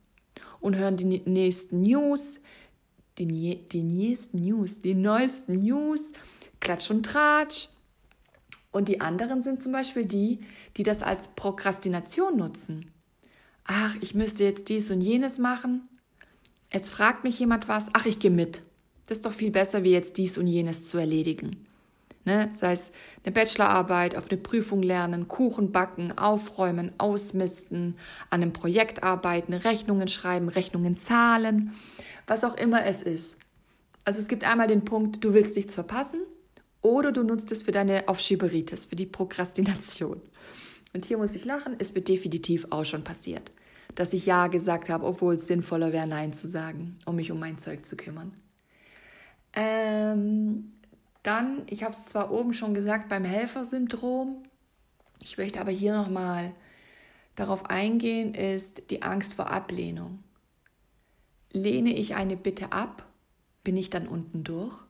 Und 0.60 0.76
hören 0.76 0.96
die 0.96 1.22
nächsten 1.24 1.82
News, 1.82 2.40
die, 3.18 3.26
die 3.68 3.82
nächsten 3.82 4.38
News, 4.38 4.78
die 4.80 4.94
neuesten 4.94 5.54
News, 5.54 6.12
Klatsch 6.60 6.90
und 6.90 7.04
Tratsch. 7.04 7.68
Und 8.70 8.88
die 8.88 9.00
anderen 9.00 9.42
sind 9.42 9.62
zum 9.62 9.72
Beispiel 9.72 10.04
die, 10.04 10.40
die 10.76 10.82
das 10.82 11.02
als 11.02 11.28
Prokrastination 11.28 12.36
nutzen. 12.36 12.90
Ach, 13.64 13.96
ich 14.00 14.14
müsste 14.14 14.44
jetzt 14.44 14.68
dies 14.68 14.90
und 14.90 15.00
jenes 15.00 15.38
machen. 15.38 15.88
Jetzt 16.72 16.90
fragt 16.90 17.24
mich 17.24 17.38
jemand 17.38 17.68
was. 17.68 17.88
Ach, 17.92 18.06
ich 18.06 18.18
gehe 18.18 18.30
mit. 18.30 18.62
Das 19.06 19.18
ist 19.18 19.26
doch 19.26 19.32
viel 19.32 19.50
besser, 19.50 19.84
wie 19.84 19.92
jetzt 19.92 20.18
dies 20.18 20.36
und 20.38 20.46
jenes 20.46 20.88
zu 20.88 20.98
erledigen. 20.98 21.66
Ne? 22.28 22.50
Sei 22.52 22.72
es 22.72 22.92
eine 23.24 23.32
Bachelorarbeit, 23.32 24.14
auf 24.14 24.30
eine 24.30 24.38
Prüfung 24.38 24.82
lernen, 24.82 25.28
Kuchen 25.28 25.72
backen, 25.72 26.18
aufräumen, 26.18 26.92
ausmisten, 26.98 27.96
an 28.28 28.42
einem 28.42 28.52
Projekt 28.52 29.02
arbeiten, 29.02 29.54
Rechnungen 29.54 30.08
schreiben, 30.08 30.50
Rechnungen 30.50 30.98
zahlen, 30.98 31.72
was 32.26 32.44
auch 32.44 32.54
immer 32.54 32.84
es 32.84 33.00
ist. 33.00 33.38
Also 34.04 34.20
es 34.20 34.28
gibt 34.28 34.44
einmal 34.44 34.66
den 34.66 34.84
Punkt, 34.84 35.24
du 35.24 35.32
willst 35.32 35.56
nichts 35.56 35.74
verpassen 35.74 36.20
oder 36.82 37.12
du 37.12 37.22
nutzt 37.22 37.50
es 37.50 37.62
für 37.62 37.72
deine 37.72 38.06
Aufschieberitis, 38.08 38.84
für 38.84 38.96
die 38.96 39.06
Prokrastination. 39.06 40.20
Und 40.92 41.06
hier 41.06 41.16
muss 41.16 41.34
ich 41.34 41.46
lachen, 41.46 41.76
es 41.78 41.94
wird 41.94 42.08
definitiv 42.08 42.66
auch 42.68 42.84
schon 42.84 43.04
passiert, 43.04 43.52
dass 43.94 44.12
ich 44.12 44.26
Ja 44.26 44.48
gesagt 44.48 44.90
habe, 44.90 45.06
obwohl 45.06 45.36
es 45.36 45.46
sinnvoller 45.46 45.94
wäre, 45.94 46.06
Nein 46.06 46.34
zu 46.34 46.46
sagen, 46.46 46.98
um 47.06 47.16
mich 47.16 47.32
um 47.32 47.40
mein 47.40 47.56
Zeug 47.56 47.86
zu 47.86 47.96
kümmern. 47.96 48.34
Ähm, 49.54 50.72
dann, 51.28 51.66
ich 51.68 51.82
habe 51.82 51.94
es 51.94 52.06
zwar 52.06 52.30
oben 52.30 52.54
schon 52.54 52.72
gesagt, 52.72 53.10
beim 53.10 53.24
Helfersyndrom, 53.24 54.42
ich 55.22 55.36
möchte 55.36 55.60
aber 55.60 55.70
hier 55.70 55.94
nochmal 55.94 56.54
darauf 57.36 57.66
eingehen, 57.66 58.32
ist 58.32 58.90
die 58.90 59.02
Angst 59.02 59.34
vor 59.34 59.50
Ablehnung. 59.50 60.24
Lehne 61.52 61.94
ich 61.94 62.14
eine 62.14 62.38
Bitte 62.38 62.72
ab, 62.72 63.06
bin 63.62 63.76
ich 63.76 63.90
dann 63.90 64.08
unten 64.08 64.42
durch? 64.42 64.82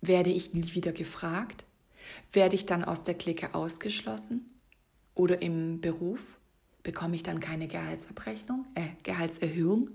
Werde 0.00 0.30
ich 0.30 0.54
nie 0.54 0.74
wieder 0.74 0.92
gefragt? 0.92 1.64
Werde 2.32 2.54
ich 2.54 2.64
dann 2.64 2.82
aus 2.82 3.02
der 3.02 3.14
Clique 3.14 3.54
ausgeschlossen? 3.54 4.58
Oder 5.14 5.42
im 5.42 5.82
Beruf 5.82 6.38
bekomme 6.82 7.16
ich 7.16 7.22
dann 7.22 7.40
keine 7.40 7.68
Gehaltsabrechnung, 7.68 8.64
äh, 8.74 8.88
Gehaltserhöhung? 9.02 9.90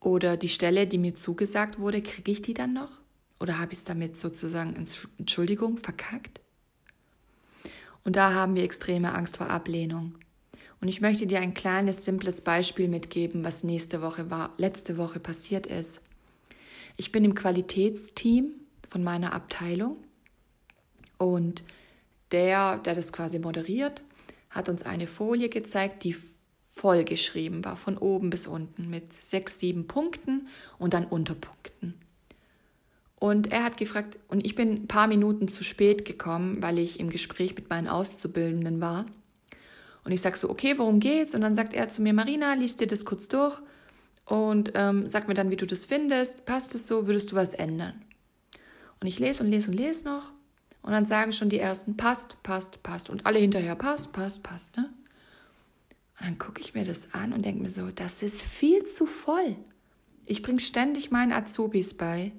Oder 0.00 0.38
die 0.38 0.48
Stelle, 0.48 0.86
die 0.86 0.98
mir 0.98 1.14
zugesagt 1.14 1.78
wurde, 1.78 2.00
kriege 2.00 2.32
ich 2.32 2.40
die 2.40 2.54
dann 2.54 2.72
noch? 2.72 3.00
Oder 3.40 3.58
habe 3.58 3.72
ich 3.72 3.78
es 3.78 3.84
damit 3.84 4.16
sozusagen, 4.16 4.74
Entschuldigung, 5.18 5.76
verkackt? 5.76 6.40
Und 8.04 8.16
da 8.16 8.32
haben 8.34 8.54
wir 8.54 8.62
extreme 8.62 9.14
Angst 9.14 9.36
vor 9.36 9.50
Ablehnung. 9.50 10.14
Und 10.80 10.88
ich 10.88 11.00
möchte 11.00 11.26
dir 11.26 11.40
ein 11.40 11.54
kleines, 11.54 12.04
simples 12.04 12.40
Beispiel 12.40 12.88
mitgeben, 12.88 13.44
was 13.44 13.64
nächste 13.64 14.02
Woche 14.02 14.30
war, 14.30 14.52
letzte 14.56 14.96
Woche 14.96 15.20
passiert 15.20 15.66
ist. 15.66 16.00
Ich 16.96 17.12
bin 17.12 17.24
im 17.24 17.34
Qualitätsteam 17.34 18.52
von 18.88 19.02
meiner 19.02 19.32
Abteilung 19.32 19.96
und 21.18 21.64
der, 22.30 22.78
der 22.78 22.94
das 22.94 23.12
quasi 23.12 23.38
moderiert, 23.38 24.02
hat 24.50 24.68
uns 24.68 24.82
eine 24.84 25.06
Folie 25.06 25.48
gezeigt, 25.48 26.04
die 26.04 26.16
vollgeschrieben 26.62 27.64
war, 27.64 27.76
von 27.76 27.96
oben 27.98 28.30
bis 28.30 28.46
unten, 28.46 28.88
mit 28.88 29.12
sechs, 29.12 29.58
sieben 29.58 29.86
Punkten 29.86 30.48
und 30.78 30.94
dann 30.94 31.06
Unterpunkten. 31.06 31.94
Und 33.18 33.50
er 33.50 33.64
hat 33.64 33.78
gefragt, 33.78 34.18
und 34.28 34.44
ich 34.44 34.54
bin 34.54 34.72
ein 34.72 34.88
paar 34.88 35.06
Minuten 35.06 35.48
zu 35.48 35.64
spät 35.64 36.04
gekommen, 36.04 36.62
weil 36.62 36.78
ich 36.78 37.00
im 37.00 37.10
Gespräch 37.10 37.54
mit 37.56 37.70
meinen 37.70 37.88
Auszubildenden 37.88 38.80
war. 38.80 39.06
Und 40.04 40.12
ich 40.12 40.20
sage 40.20 40.36
so, 40.36 40.50
okay, 40.50 40.74
worum 40.76 41.00
geht's? 41.00 41.34
Und 41.34 41.40
dann 41.40 41.54
sagt 41.54 41.72
er 41.72 41.88
zu 41.88 42.02
mir, 42.02 42.12
Marina, 42.12 42.52
liest 42.54 42.80
dir 42.80 42.86
das 42.86 43.04
kurz 43.04 43.26
durch 43.28 43.60
und 44.26 44.72
ähm, 44.74 45.08
sag 45.08 45.28
mir 45.28 45.34
dann, 45.34 45.50
wie 45.50 45.56
du 45.56 45.66
das 45.66 45.84
findest. 45.84 46.44
Passt 46.44 46.74
es 46.74 46.86
so? 46.86 47.06
Würdest 47.06 47.32
du 47.32 47.36
was 47.36 47.54
ändern? 47.54 48.02
Und 49.00 49.06
ich 49.06 49.18
lese 49.18 49.42
und 49.42 49.50
lese 49.50 49.70
und 49.70 49.76
lese 49.76 50.04
noch. 50.04 50.32
Und 50.82 50.92
dann 50.92 51.04
sagen 51.04 51.32
schon 51.32 51.48
die 51.48 51.58
ersten, 51.58 51.96
passt, 51.96 52.42
passt, 52.42 52.82
passt. 52.82 53.10
Und 53.10 53.26
alle 53.26 53.38
hinterher, 53.38 53.74
passt, 53.74 54.12
passt, 54.12 54.42
passt. 54.42 54.76
Ne? 54.76 54.92
Und 56.20 56.26
dann 56.26 56.38
gucke 56.38 56.60
ich 56.60 56.74
mir 56.74 56.84
das 56.84 57.12
an 57.14 57.32
und 57.32 57.44
denke 57.44 57.62
mir 57.62 57.70
so, 57.70 57.90
das 57.90 58.22
ist 58.22 58.42
viel 58.42 58.84
zu 58.84 59.06
voll. 59.06 59.56
Ich 60.24 60.42
bringe 60.42 60.60
ständig 60.60 61.10
meinen 61.10 61.32
Azubis 61.32 61.94
bei, 61.94 62.32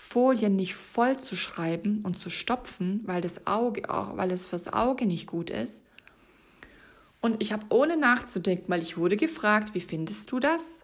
Folien 0.00 0.54
nicht 0.54 0.76
voll 0.76 1.18
zu 1.18 1.34
schreiben 1.34 2.02
und 2.04 2.16
zu 2.16 2.30
stopfen, 2.30 3.00
weil 3.04 3.20
das 3.20 3.48
Auge 3.48 3.90
auch, 3.90 4.16
weil 4.16 4.30
es 4.30 4.46
fürs 4.46 4.72
Auge 4.72 5.06
nicht 5.06 5.26
gut 5.26 5.50
ist. 5.50 5.82
Und 7.20 7.42
ich 7.42 7.52
habe 7.52 7.66
ohne 7.70 7.96
nachzudenken, 7.96 8.66
weil 8.68 8.80
ich 8.80 8.96
wurde 8.96 9.16
gefragt, 9.16 9.74
wie 9.74 9.80
findest 9.80 10.30
du 10.30 10.38
das? 10.38 10.82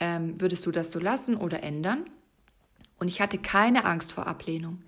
Ähm, 0.00 0.40
würdest 0.40 0.64
du 0.64 0.70
das 0.70 0.92
so 0.92 0.98
lassen 0.98 1.36
oder 1.36 1.62
ändern? 1.62 2.08
Und 2.98 3.08
ich 3.08 3.20
hatte 3.20 3.36
keine 3.36 3.84
Angst 3.84 4.12
vor 4.12 4.26
Ablehnung, 4.26 4.80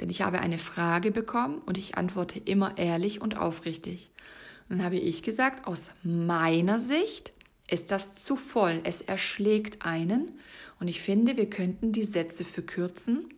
denn 0.00 0.08
ich 0.08 0.22
habe 0.22 0.38
eine 0.38 0.58
Frage 0.58 1.10
bekommen 1.10 1.58
und 1.66 1.78
ich 1.78 1.98
antworte 1.98 2.38
immer 2.38 2.78
ehrlich 2.78 3.20
und 3.20 3.36
aufrichtig. 3.36 4.12
Und 4.68 4.78
dann 4.78 4.84
habe 4.84 4.98
ich 4.98 5.24
gesagt, 5.24 5.66
aus 5.66 5.90
meiner 6.04 6.78
Sicht 6.78 7.32
ist 7.70 7.90
das 7.90 8.14
zu 8.14 8.36
voll. 8.36 8.80
Es 8.84 9.00
erschlägt 9.00 9.84
einen. 9.84 10.38
Und 10.78 10.88
ich 10.88 11.00
finde, 11.00 11.36
wir 11.36 11.48
könnten 11.48 11.92
die 11.92 12.04
Sätze 12.04 12.44
verkürzen 12.44 13.28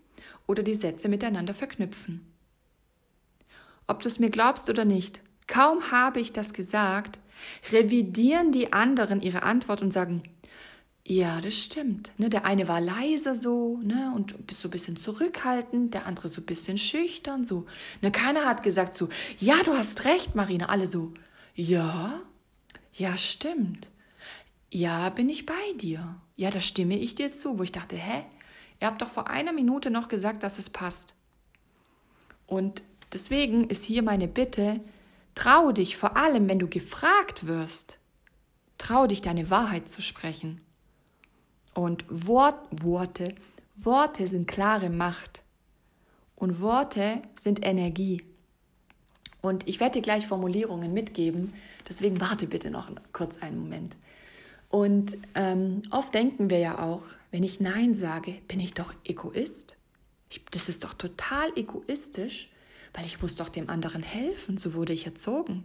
oder 0.47 0.63
die 0.63 0.75
Sätze 0.75 1.09
miteinander 1.09 1.55
verknüpfen. 1.55 2.27
Ob 3.87 4.03
du 4.03 4.09
es 4.09 4.19
mir 4.19 4.31
glaubst 4.31 4.71
oder 4.71 4.85
nicht, 4.85 5.21
kaum 5.47 5.91
habe 5.91 6.21
ich 6.21 6.33
das 6.33 6.55
gesagt, 6.55 7.19
revidieren 7.73 8.53
die 8.53 8.73
anderen 8.73 9.21
ihre 9.21 9.43
Antwort 9.43 9.83
und 9.83 9.93
sagen, 9.93 10.23
ja, 11.05 11.41
das 11.41 11.55
stimmt. 11.55 12.13
Ne, 12.17 12.31
der 12.31 12.45
eine 12.47 12.69
war 12.69 12.81
leiser 12.81 13.35
so 13.35 13.79
ne, 13.83 14.13
und 14.15 14.35
so 14.53 14.69
ein 14.69 14.71
bisschen 14.71 14.97
zurückhaltend, 14.97 15.95
der 15.95 16.07
andere 16.07 16.29
so 16.29 16.41
ein 16.41 16.47
bisschen 16.47 16.79
schüchtern. 16.79 17.45
So. 17.45 17.67
Ne, 18.03 18.13
keiner 18.13 18.47
hat 18.47 18.63
gesagt 18.63 18.95
so, 18.95 19.09
ja, 19.39 19.57
du 19.65 19.75
hast 19.75 20.05
recht, 20.05 20.37
Marina. 20.37 20.67
Alle 20.67 20.87
so, 20.87 21.13
ja, 21.55 22.21
ja, 22.95 23.19
stimmt 23.19 23.92
ja, 24.73 25.11
bin 25.11 25.29
ich 25.29 25.45
bei 25.45 25.73
dir. 25.77 26.17
Ja, 26.35 26.49
da 26.51 26.63
stimme 26.63 26.99
ich 26.99 27.15
dir 27.15 27.31
zu, 27.31 27.59
wo 27.59 27.63
ich 27.63 27.73
dachte, 27.73 27.95
hä? 27.95 28.25
Ihr 28.81 28.87
habt 28.87 29.03
doch 29.03 29.11
vor 29.11 29.29
einer 29.29 29.53
Minute 29.53 29.91
noch 29.91 30.09
gesagt, 30.09 30.43
dass 30.43 30.59
es 30.59 30.71
passt. 30.71 31.15
Und 32.47 32.83
deswegen 33.13 33.69
ist 33.69 33.85
hier 33.85 34.03
meine 34.03 34.29
Bitte, 34.29 34.81
trau 35.35 35.73
dich 35.73 35.99
vor 35.99 36.17
allem, 36.17 36.49
wenn 36.49 36.59
du 36.59 36.69
gefragt 36.69 37.47
wirst, 37.47 37.99
trau 38.79 39.07
dich, 39.07 39.21
deine 39.21 39.51
Wahrheit 39.51 39.91
zu 39.91 40.01
sprechen. 40.01 40.63
Und 41.75 42.05
Wort, 42.09 42.57
Worte, 42.71 43.35
Worte 43.77 44.27
sind 44.27 44.49
klare 44.49 44.89
Macht. 44.89 45.43
Und 46.35 46.63
Worte 46.63 47.21
sind 47.35 47.65
Energie. 47.65 48.23
Und 49.43 49.69
ich 49.69 49.81
werde 49.81 49.99
dir 49.99 50.03
gleich 50.03 50.27
Formulierungen 50.27 50.95
mitgeben, 50.95 51.53
deswegen 51.87 52.21
warte 52.23 52.47
bitte 52.47 52.71
noch 52.71 52.91
kurz 53.13 53.43
einen 53.43 53.59
Moment. 53.59 53.97
Und 54.73 55.19
ähm, 55.35 55.83
oft 55.91 56.15
denken 56.15 56.49
wir 56.49 56.59
ja 56.59 56.79
auch, 56.79 57.05
wenn 57.31 57.45
ich 57.45 57.61
Nein 57.61 57.95
sage, 57.95 58.39
bin 58.49 58.59
ich 58.59 58.73
doch 58.73 58.95
Egoist. 59.05 59.77
Ich, 60.31 60.43
das 60.51 60.71
ist 60.71 60.83
doch 60.83 60.95
total 60.95 61.53
egoistisch, 61.57 62.49
weil 62.95 63.05
ich 63.05 63.21
muss 63.21 63.37
doch 63.37 63.51
dem 63.51 63.69
anderen 63.69 64.03
helfen. 64.03 64.57
So 64.57 64.73
wurde 64.73 64.95
ich 64.95 65.05
erzogen. 65.05 65.65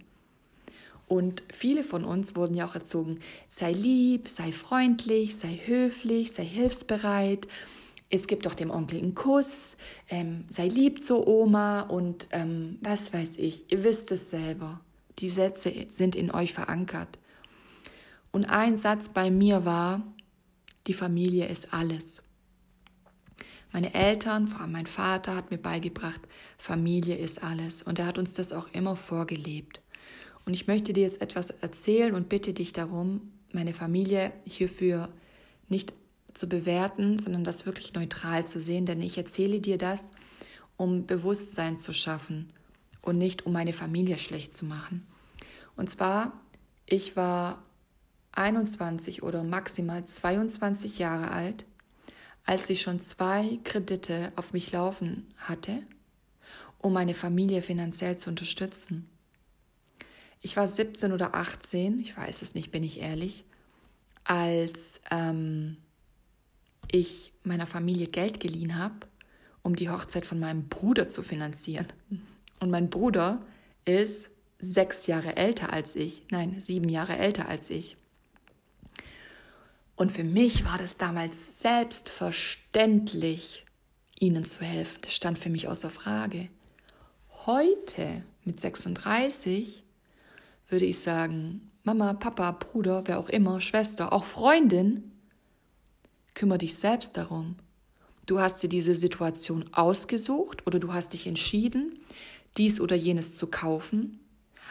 Und 1.08 1.42
viele 1.54 1.86
von 1.86 2.04
uns 2.04 2.36
wurden 2.36 2.54
ja 2.54 2.66
auch 2.66 2.76
erzogen, 2.76 3.22
sei 3.48 3.72
lieb, 3.72 4.28
sei 4.28 4.52
freundlich, 4.52 5.38
sei 5.38 5.62
höflich, 5.66 6.34
sei 6.34 6.44
hilfsbereit. 6.44 7.48
Es 8.10 8.28
gibt 8.28 8.46
doch 8.46 8.56
dem 8.56 8.70
Onkel 8.70 9.00
einen 9.00 9.16
Kuss, 9.16 9.78
ähm, 10.10 10.44
sei 10.50 10.68
lieb 10.68 11.02
zur 11.02 11.26
Oma 11.30 11.82
und 11.82 12.28
ähm, 12.32 12.78
was 12.82 13.14
weiß 13.14 13.38
ich, 13.38 13.72
ihr 13.72 13.86
wisst 13.86 14.12
es 14.12 14.30
selber. 14.30 14.82
Die 15.20 15.30
Sätze 15.30 15.74
sind 15.92 16.18
in 16.18 16.30
euch 16.30 16.54
verankert. 16.54 17.18
Und 18.32 18.46
ein 18.46 18.78
Satz 18.78 19.10
bei 19.10 19.32
mir 19.32 19.66
war, 19.66 20.02
die 20.88 20.94
Familie 20.94 21.48
ist 21.48 21.74
alles. 21.74 22.24
Meine 23.72 23.94
Eltern, 23.94 24.48
vor 24.48 24.62
allem 24.62 24.72
mein 24.72 24.86
Vater, 24.86 25.36
hat 25.36 25.52
mir 25.52 25.58
beigebracht, 25.58 26.22
Familie 26.58 27.18
ist 27.18 27.44
alles. 27.44 27.82
Und 27.82 28.00
er 28.00 28.06
hat 28.06 28.18
uns 28.18 28.34
das 28.34 28.54
auch 28.54 28.70
immer 28.74 28.96
vorgelebt. 28.96 29.82
Und 30.46 30.54
ich 30.54 30.68
möchte 30.68 30.94
dir 30.94 31.04
jetzt 31.04 31.22
etwas 31.22 31.50
erzählen 31.50 32.16
und 32.16 32.30
bitte 32.30 32.54
dich 32.54 32.72
darum, 32.72 33.34
meine 33.52 33.74
Familie 33.74 34.32
hierfür 34.46 35.10
nicht 35.68 35.94
zu 36.34 36.48
bewerten, 36.48 37.18
sondern 37.18 37.44
das 37.44 37.66
wirklich 37.66 37.94
neutral 37.94 38.46
zu 38.46 38.62
sehen, 38.62 38.86
denn 38.86 39.02
ich 39.02 39.18
erzähle 39.18 39.60
dir 39.60 39.78
das, 39.78 40.12
um 40.78 41.06
Bewusstsein 41.06 41.78
zu 41.78 41.92
schaffen 41.92 42.54
und 43.02 43.18
nicht 43.18 43.46
um 43.46 43.54
meine 43.54 43.74
Familie 43.74 44.18
schlecht 44.18 44.54
zu 44.54 44.66
machen. 44.66 45.06
Und 45.76 45.90
zwar, 45.90 46.40
ich 46.86 47.16
war 47.16 47.64
21 48.38 49.24
oder 49.24 49.44
maximal 49.44 50.06
22 50.06 51.00
Jahre 51.00 51.32
alt, 51.32 51.66
als 52.46 52.70
ich 52.70 52.82
schon 52.82 53.00
zwei 53.00 53.60
Kredite 53.64 54.32
auf 54.36 54.54
mich 54.54 54.72
laufen 54.72 55.28
hatte, 55.38 55.82
um 56.80 56.94
meine 56.94 57.14
Familie 57.14 57.62
finanziell 57.62 58.18
zu 58.18 58.30
unterstützen. 58.30 59.10
Ich 60.40 60.56
war 60.56 60.68
17 60.68 61.12
oder 61.12 61.34
18, 61.34 62.00
ich 62.00 62.16
weiß 62.16 62.42
es 62.44 62.54
nicht, 62.54 62.72
bin 62.72 62.84
ich 62.84 63.02
ehrlich, 63.02 63.44
als 64.24 65.02
ähm, 65.10 65.78
ich 66.92 67.34
meiner 67.44 67.66
Familie 67.66 68.08
Geld 68.08 68.40
geliehen 68.40 68.78
habe, 68.78 69.08
um 69.64 69.76
die 69.76 69.90
Hochzeit 69.90 70.26
von 70.26 70.40
meinem 70.40 70.70
Bruder 70.70 71.10
zu 71.10 71.24
finanzieren. 71.24 71.88
Und 72.60 72.70
mein 72.70 72.90
Bruder 72.90 73.42
ist 73.84 74.30
sechs 74.60 75.08
Jahre 75.08 75.36
älter 75.36 75.74
als 75.74 75.96
ich, 75.96 76.24
nein, 76.30 76.60
sieben 76.60 76.90
Jahre 76.90 77.18
älter 77.18 77.48
als 77.50 77.70
ich. 77.70 77.98
Und 79.98 80.14
für 80.14 80.24
mich 80.24 80.64
war 80.64 80.78
das 80.78 80.96
damals 80.98 81.60
selbstverständlich, 81.60 83.66
ihnen 84.20 84.46
zu 84.46 84.62
helfen. 84.62 85.00
Das 85.02 85.14
stand 85.14 85.38
für 85.40 85.50
mich 85.50 85.68
außer 85.68 85.90
Frage. 85.90 86.50
Heute 87.48 88.24
mit 88.46 88.60
36 88.60 89.84
würde 90.70 90.86
ich 90.86 91.00
sagen, 91.00 91.72
Mama, 91.84 92.14
Papa, 92.14 92.52
Bruder, 92.52 93.08
wer 93.08 93.18
auch 93.20 93.30
immer, 93.30 93.60
Schwester, 93.60 94.14
auch 94.14 94.24
Freundin, 94.24 95.14
kümmere 96.36 96.60
dich 96.60 96.76
selbst 96.76 97.18
darum. 97.18 97.56
Du 98.28 98.40
hast 98.40 98.62
dir 98.62 98.70
diese 98.70 98.94
Situation 98.94 99.66
ausgesucht 99.72 100.68
oder 100.68 100.78
du 100.80 100.94
hast 100.94 101.14
dich 101.14 101.26
entschieden, 101.26 101.98
dies 102.58 102.80
oder 102.80 102.96
jenes 102.96 103.36
zu 103.36 103.48
kaufen. 103.48 104.20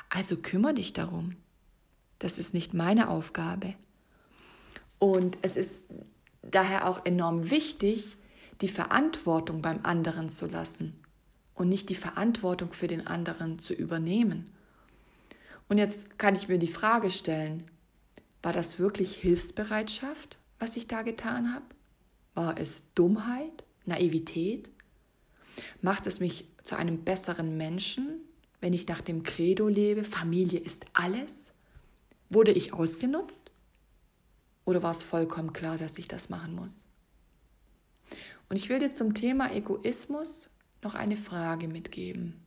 Also 0.08 0.36
kümmere 0.36 0.74
dich 0.74 0.92
darum. 0.92 1.34
Das 2.20 2.38
ist 2.38 2.54
nicht 2.54 2.74
meine 2.74 3.08
Aufgabe. 3.08 3.74
Und 4.98 5.38
es 5.42 5.56
ist 5.56 5.88
daher 6.42 6.88
auch 6.88 7.04
enorm 7.04 7.50
wichtig, 7.50 8.16
die 8.60 8.68
Verantwortung 8.68 9.60
beim 9.62 9.80
anderen 9.82 10.30
zu 10.30 10.46
lassen 10.46 10.98
und 11.54 11.68
nicht 11.68 11.88
die 11.88 11.94
Verantwortung 11.94 12.72
für 12.72 12.86
den 12.86 13.06
anderen 13.06 13.58
zu 13.58 13.74
übernehmen. 13.74 14.50
Und 15.68 15.78
jetzt 15.78 16.18
kann 16.18 16.34
ich 16.34 16.48
mir 16.48 16.58
die 16.58 16.66
Frage 16.66 17.10
stellen, 17.10 17.64
war 18.42 18.52
das 18.52 18.78
wirklich 18.78 19.16
Hilfsbereitschaft, 19.16 20.38
was 20.58 20.76
ich 20.76 20.86
da 20.86 21.02
getan 21.02 21.52
habe? 21.52 21.64
War 22.34 22.58
es 22.58 22.84
Dummheit, 22.94 23.64
Naivität? 23.84 24.70
Macht 25.82 26.06
es 26.06 26.20
mich 26.20 26.46
zu 26.62 26.76
einem 26.76 27.02
besseren 27.02 27.56
Menschen, 27.56 28.20
wenn 28.60 28.72
ich 28.72 28.86
nach 28.86 29.00
dem 29.00 29.22
Credo 29.22 29.68
lebe, 29.68 30.04
Familie 30.04 30.60
ist 30.60 30.86
alles? 30.92 31.52
Wurde 32.30 32.52
ich 32.52 32.72
ausgenutzt? 32.72 33.50
Oder 34.66 34.82
war 34.82 34.90
es 34.90 35.04
vollkommen 35.04 35.54
klar, 35.54 35.78
dass 35.78 35.96
ich 35.96 36.08
das 36.08 36.28
machen 36.28 36.54
muss? 36.54 36.82
Und 38.48 38.56
ich 38.56 38.68
will 38.68 38.80
dir 38.80 38.92
zum 38.92 39.14
Thema 39.14 39.52
Egoismus 39.52 40.50
noch 40.82 40.94
eine 40.94 41.16
Frage 41.16 41.68
mitgeben. 41.68 42.44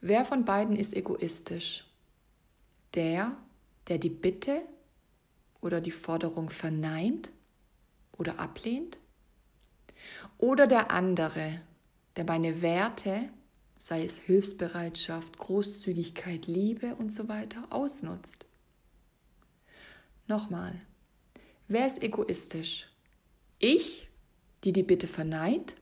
Wer 0.00 0.24
von 0.24 0.44
beiden 0.44 0.76
ist 0.76 0.94
egoistisch? 0.94 1.86
Der, 2.94 3.36
der 3.88 3.98
die 3.98 4.10
Bitte 4.10 4.62
oder 5.60 5.80
die 5.80 5.90
Forderung 5.90 6.50
verneint 6.50 7.30
oder 8.18 8.38
ablehnt? 8.38 8.98
Oder 10.36 10.66
der 10.66 10.90
andere, 10.90 11.62
der 12.16 12.24
meine 12.24 12.60
Werte, 12.60 13.30
sei 13.78 14.04
es 14.04 14.18
Hilfsbereitschaft, 14.18 15.38
Großzügigkeit, 15.38 16.46
Liebe 16.46 16.96
und 16.96 17.14
so 17.14 17.28
weiter, 17.28 17.64
ausnutzt? 17.70 18.44
Nochmal, 20.28 20.80
wer 21.68 21.86
ist 21.86 22.02
egoistisch? 22.02 22.88
Ich, 23.58 24.08
die 24.64 24.72
die 24.72 24.82
Bitte 24.82 25.06
verneint? 25.06 25.74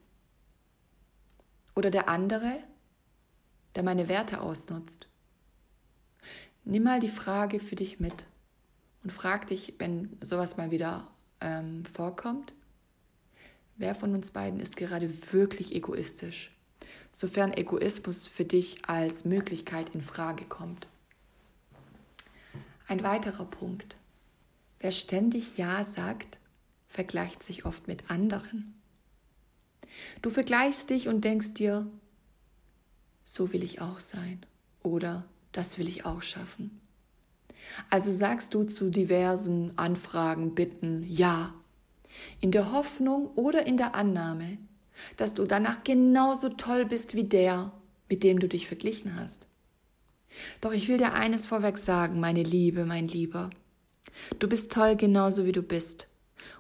Oder 1.75 1.91
der 1.91 2.09
andere, 2.09 2.59
der 3.75 3.83
meine 3.83 4.09
Werte 4.09 4.41
ausnutzt? 4.41 5.09
Nimm 6.65 6.85
mal 6.85 7.01
die 7.01 7.09
Frage 7.09 7.61
für 7.61 7.77
dich 7.77 8.01
mit 8.01 8.27
und 9.03 9.13
frag 9.13 9.47
dich, 9.47 9.75
wenn 9.79 10.17
sowas 10.23 10.57
mal 10.57 10.71
wieder 10.71 11.09
ähm, 11.41 11.85
vorkommt, 11.85 12.55
wer 13.77 13.95
von 13.95 14.15
uns 14.15 14.31
beiden 14.31 14.61
ist 14.61 14.77
gerade 14.77 15.33
wirklich 15.33 15.75
egoistisch, 15.75 16.55
sofern 17.13 17.53
Egoismus 17.53 18.27
für 18.27 18.45
dich 18.45 18.85
als 18.87 19.25
Möglichkeit 19.25 19.95
in 19.95 20.03
Frage 20.03 20.45
kommt. 20.45 20.87
Ein 22.89 23.03
weiterer 23.03 23.47
Punkt. 23.47 23.97
Wer 24.81 24.93
ständig 24.93 25.59
Ja 25.59 25.85
sagt, 25.85 26.39
vergleicht 26.89 27.43
sich 27.43 27.67
oft 27.67 27.87
mit 27.87 28.11
anderen. 28.11 28.75
Du 30.23 30.31
vergleichst 30.31 30.91
dich 30.91 31.09
und 31.09 31.23
denkst 31.23 31.55
dir, 31.55 31.87
so 33.23 33.53
will 33.53 33.63
ich 33.63 33.81
auch 33.81 34.01
sein 34.01 34.45
oder 34.83 35.25
das 35.53 35.79
will 35.79 35.87
ich 35.87 36.07
auch 36.07 36.23
schaffen. 36.23 36.81
Also 37.91 38.11
sagst 38.11 38.55
du 38.55 38.65
zu 38.65 38.91
diversen 38.91 39.77
Anfragen, 39.77 40.55
Bitten 40.55 41.05
Ja, 41.07 41.55
in 42.41 42.51
der 42.51 42.73
Hoffnung 42.73 43.29
oder 43.35 43.67
in 43.67 43.77
der 43.77 43.95
Annahme, 43.95 44.59
dass 45.17 45.35
du 45.35 45.45
danach 45.45 45.85
genauso 45.85 46.49
toll 46.49 46.87
bist 46.87 47.15
wie 47.15 47.25
der, 47.25 47.73
mit 48.09 48.23
dem 48.23 48.41
du 48.41 48.49
dich 48.49 48.67
verglichen 48.67 49.17
hast. 49.17 49.47
Doch 50.61 50.73
ich 50.73 50.89
will 50.89 50.99
dir 50.99 51.13
eines 51.13 51.47
vorweg 51.47 51.77
sagen, 51.77 52.19
meine 52.19 52.43
Liebe, 52.43 52.85
mein 52.87 53.09
Lieber. 53.09 53.51
Du 54.39 54.49
bist 54.49 54.73
toll 54.73 54.97
genauso 54.97 55.45
wie 55.45 55.53
du 55.53 55.63
bist. 55.63 56.07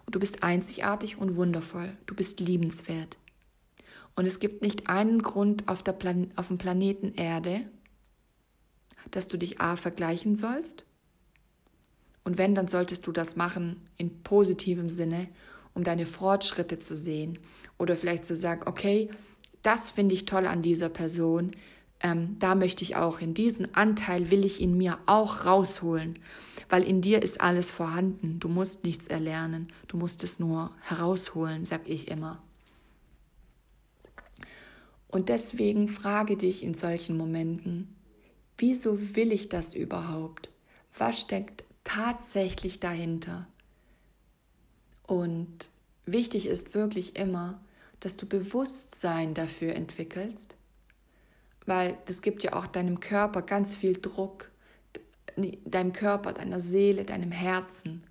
Und 0.07 0.15
du 0.15 0.21
bist 0.21 0.43
einzigartig 0.43 1.19
und 1.19 1.37
wundervoll. 1.37 1.97
Du 2.07 2.15
bist 2.15 2.41
liebenswert. 2.41 3.19
Und 4.17 4.27
es 4.27 4.41
gibt 4.41 4.63
nicht 4.63 4.89
einen 4.89 5.23
Grund 5.23 5.69
auf, 5.69 5.83
Plan 5.85 6.31
auf 6.37 6.49
dem 6.49 6.59
Planeten 6.59 7.15
Erde, 7.15 7.63
dass 9.11 9.29
du 9.29 9.37
dich 9.37 9.61
A 9.61 9.77
vergleichen 9.77 10.35
sollst. 10.35 10.85
Und 12.25 12.37
wenn, 12.37 12.55
dann 12.55 12.67
solltest 12.67 13.07
du 13.07 13.13
das 13.13 13.37
machen 13.37 13.81
in 13.97 14.23
positivem 14.23 14.91
Sinne, 14.91 15.29
um 15.75 15.85
deine 15.85 16.07
Fortschritte 16.07 16.79
zu 16.79 16.97
sehen. 16.97 17.39
Oder 17.79 17.97
vielleicht 17.97 18.25
zu 18.25 18.37
sagen, 18.37 18.63
okay, 18.67 19.11
das 19.63 19.91
finde 19.91 20.15
ich 20.15 20.27
toll 20.27 20.47
an 20.47 20.61
dieser 20.61 20.89
Person. 20.89 21.53
Ähm, 22.01 22.37
da 22.39 22.55
möchte 22.55 22.83
ich 22.83 22.97
auch 22.97 23.21
in 23.21 23.35
diesen 23.35 23.75
Anteil 23.75 24.31
will 24.31 24.45
ich 24.45 24.61
in 24.61 24.77
mir 24.77 24.99
auch 25.07 25.47
rausholen 25.47 26.19
weil 26.71 26.85
in 26.85 27.03
dir 27.03 27.21
ist 27.21 27.41
alles 27.41 27.71
vorhanden. 27.71 28.39
Du 28.39 28.49
musst 28.49 28.85
nichts 28.85 29.09
erlernen, 29.09 29.71
du 29.89 29.97
musst 29.97 30.25
es 30.25 30.39
nur 30.39 30.71
herausholen, 30.81 31.65
sag 31.65 31.89
ich 31.89 32.09
immer. 32.09 32.41
Und 35.09 35.29
deswegen 35.29 35.89
frage 35.89 36.37
dich 36.37 36.63
in 36.63 36.75
solchen 36.75 37.17
Momenten, 37.17 37.95
wieso 38.57 39.17
will 39.17 39.33
ich 39.33 39.49
das 39.49 39.75
überhaupt? 39.75 40.51
Was 40.97 41.21
steckt 41.21 41.65
tatsächlich 41.83 42.79
dahinter? 42.79 43.49
Und 45.09 45.71
wichtig 46.07 46.47
ist 46.47 46.75
wirklich 46.75 47.17
immer, 47.17 47.61
dass 47.99 48.17
du 48.17 48.27
Bewusstsein 48.27 49.35
dafür 49.35 49.75
entwickelst, 49.75 50.55
weil 51.67 51.99
das 52.07 52.23
gibt 52.23 52.45
ja 52.45 52.53
auch 52.53 52.69
deinem 52.69 53.01
Körper 53.01 53.43
ganz 53.43 53.75
viel 53.75 53.95
Druck 53.95 54.50
deinem 55.65 55.93
Körper, 55.93 56.33
deiner 56.33 56.61
Seele, 56.61 57.05
deinem 57.05 57.33
Herzen. 57.33 58.03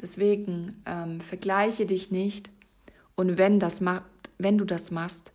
Deswegen 0.00 0.82
ähm, 0.86 1.20
vergleiche 1.20 1.86
dich 1.86 2.10
nicht 2.10 2.50
und 3.14 3.38
wenn, 3.38 3.60
das 3.60 3.82
wenn 4.38 4.58
du 4.58 4.64
das 4.64 4.90
machst, 4.90 5.32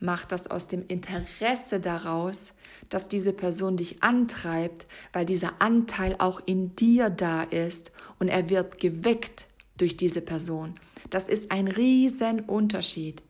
mach 0.00 0.24
das 0.24 0.46
aus 0.48 0.66
dem 0.66 0.84
Interesse 0.88 1.78
daraus, 1.78 2.54
dass 2.88 3.08
diese 3.08 3.32
Person 3.32 3.76
dich 3.76 4.02
antreibt, 4.02 4.86
weil 5.12 5.26
dieser 5.26 5.60
Anteil 5.60 6.16
auch 6.18 6.40
in 6.46 6.74
dir 6.74 7.10
da 7.10 7.42
ist 7.42 7.92
und 8.18 8.28
er 8.28 8.50
wird 8.50 8.78
geweckt 8.78 9.46
durch 9.76 9.96
diese 9.96 10.22
Person. 10.22 10.74
Das 11.10 11.28
ist 11.28 11.50
ein 11.50 11.68
Riesenunterschied. 11.68 13.22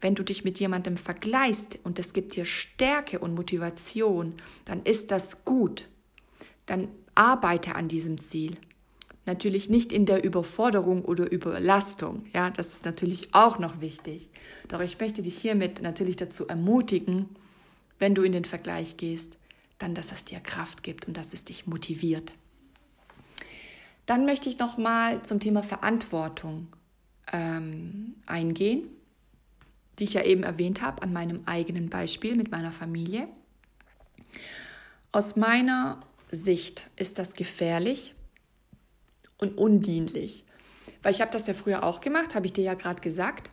Wenn 0.00 0.14
du 0.14 0.22
dich 0.24 0.44
mit 0.44 0.58
jemandem 0.58 0.96
vergleichst 0.96 1.78
und 1.84 1.98
es 1.98 2.12
gibt 2.12 2.34
dir 2.36 2.44
Stärke 2.44 3.20
und 3.20 3.34
Motivation, 3.34 4.34
dann 4.64 4.82
ist 4.82 5.10
das 5.10 5.44
gut 5.44 5.88
dann 6.66 6.88
arbeite 7.14 7.74
an 7.74 7.88
diesem 7.88 8.20
Ziel. 8.20 8.56
Natürlich 9.24 9.68
nicht 9.68 9.92
in 9.92 10.04
der 10.04 10.24
Überforderung 10.24 11.04
oder 11.04 11.30
Überlastung. 11.30 12.24
Ja, 12.32 12.50
das 12.50 12.72
ist 12.72 12.84
natürlich 12.84 13.34
auch 13.34 13.58
noch 13.58 13.80
wichtig. 13.80 14.28
Doch 14.68 14.80
ich 14.80 14.98
möchte 14.98 15.22
dich 15.22 15.38
hiermit 15.38 15.80
natürlich 15.80 16.16
dazu 16.16 16.48
ermutigen, 16.48 17.28
wenn 18.00 18.16
du 18.16 18.22
in 18.22 18.32
den 18.32 18.44
Vergleich 18.44 18.96
gehst, 18.96 19.38
dann, 19.78 19.94
dass 19.94 20.10
es 20.10 20.24
dir 20.24 20.40
Kraft 20.40 20.82
gibt 20.82 21.06
und 21.06 21.16
dass 21.16 21.34
es 21.34 21.44
dich 21.44 21.66
motiviert. 21.66 22.32
Dann 24.06 24.24
möchte 24.26 24.48
ich 24.48 24.58
noch 24.58 24.76
mal 24.76 25.22
zum 25.22 25.38
Thema 25.38 25.62
Verantwortung 25.62 26.66
ähm, 27.32 28.14
eingehen, 28.26 28.88
die 29.98 30.04
ich 30.04 30.14
ja 30.14 30.24
eben 30.24 30.42
erwähnt 30.42 30.82
habe 30.82 31.02
an 31.02 31.12
meinem 31.12 31.42
eigenen 31.46 31.90
Beispiel 31.90 32.34
mit 32.34 32.50
meiner 32.50 32.72
Familie. 32.72 33.28
Aus 35.12 35.36
meiner 35.36 36.00
Sicht 36.32 36.88
ist 36.96 37.18
das 37.18 37.34
gefährlich 37.34 38.14
und 39.38 39.58
undienlich. 39.58 40.44
Weil 41.02 41.12
ich 41.12 41.20
habe 41.20 41.30
das 41.30 41.46
ja 41.46 41.54
früher 41.54 41.84
auch 41.84 42.00
gemacht, 42.00 42.34
habe 42.34 42.46
ich 42.46 42.54
dir 42.54 42.64
ja 42.64 42.74
gerade 42.74 43.02
gesagt. 43.02 43.50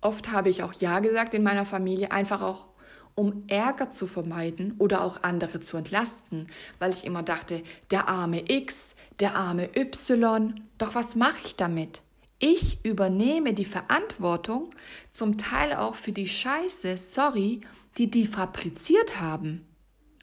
Oft 0.00 0.32
habe 0.32 0.48
ich 0.48 0.62
auch 0.62 0.72
Ja 0.74 0.98
gesagt 0.98 1.34
in 1.34 1.44
meiner 1.44 1.64
Familie, 1.64 2.10
einfach 2.10 2.42
auch 2.42 2.66
um 3.14 3.44
Ärger 3.48 3.90
zu 3.90 4.06
vermeiden 4.06 4.74
oder 4.78 5.02
auch 5.02 5.22
andere 5.22 5.60
zu 5.60 5.78
entlasten, 5.78 6.48
weil 6.78 6.92
ich 6.92 7.04
immer 7.04 7.22
dachte, 7.22 7.62
der 7.90 8.08
arme 8.08 8.50
X, 8.50 8.94
der 9.20 9.36
arme 9.36 9.70
Y, 9.74 10.60
doch 10.76 10.94
was 10.94 11.14
mache 11.14 11.40
ich 11.44 11.56
damit? 11.56 12.02
Ich 12.38 12.84
übernehme 12.84 13.54
die 13.54 13.64
Verantwortung, 13.64 14.70
zum 15.12 15.38
Teil 15.38 15.74
auch 15.74 15.94
für 15.94 16.12
die 16.12 16.28
Scheiße, 16.28 16.98
sorry, 16.98 17.62
die 17.96 18.10
die 18.10 18.26
fabriziert 18.26 19.18
haben 19.20 19.66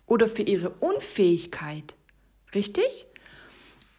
oder 0.05 0.27
für 0.27 0.43
ihre 0.43 0.69
Unfähigkeit. 0.69 1.95
Richtig? 2.53 3.07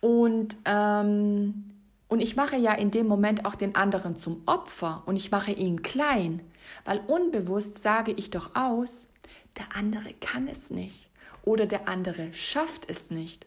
Und, 0.00 0.56
ähm, 0.64 1.70
und 2.08 2.20
ich 2.20 2.36
mache 2.36 2.56
ja 2.56 2.72
in 2.72 2.90
dem 2.90 3.06
Moment 3.06 3.44
auch 3.44 3.54
den 3.54 3.74
anderen 3.74 4.16
zum 4.16 4.42
Opfer 4.46 5.02
und 5.06 5.16
ich 5.16 5.30
mache 5.30 5.52
ihn 5.52 5.82
klein, 5.82 6.40
weil 6.84 7.00
unbewusst 7.06 7.82
sage 7.82 8.12
ich 8.12 8.30
doch 8.30 8.54
aus, 8.54 9.08
der 9.56 9.76
andere 9.76 10.12
kann 10.20 10.48
es 10.48 10.70
nicht 10.70 11.08
oder 11.42 11.66
der 11.66 11.88
andere 11.88 12.32
schafft 12.32 12.90
es 12.90 13.10
nicht. 13.10 13.46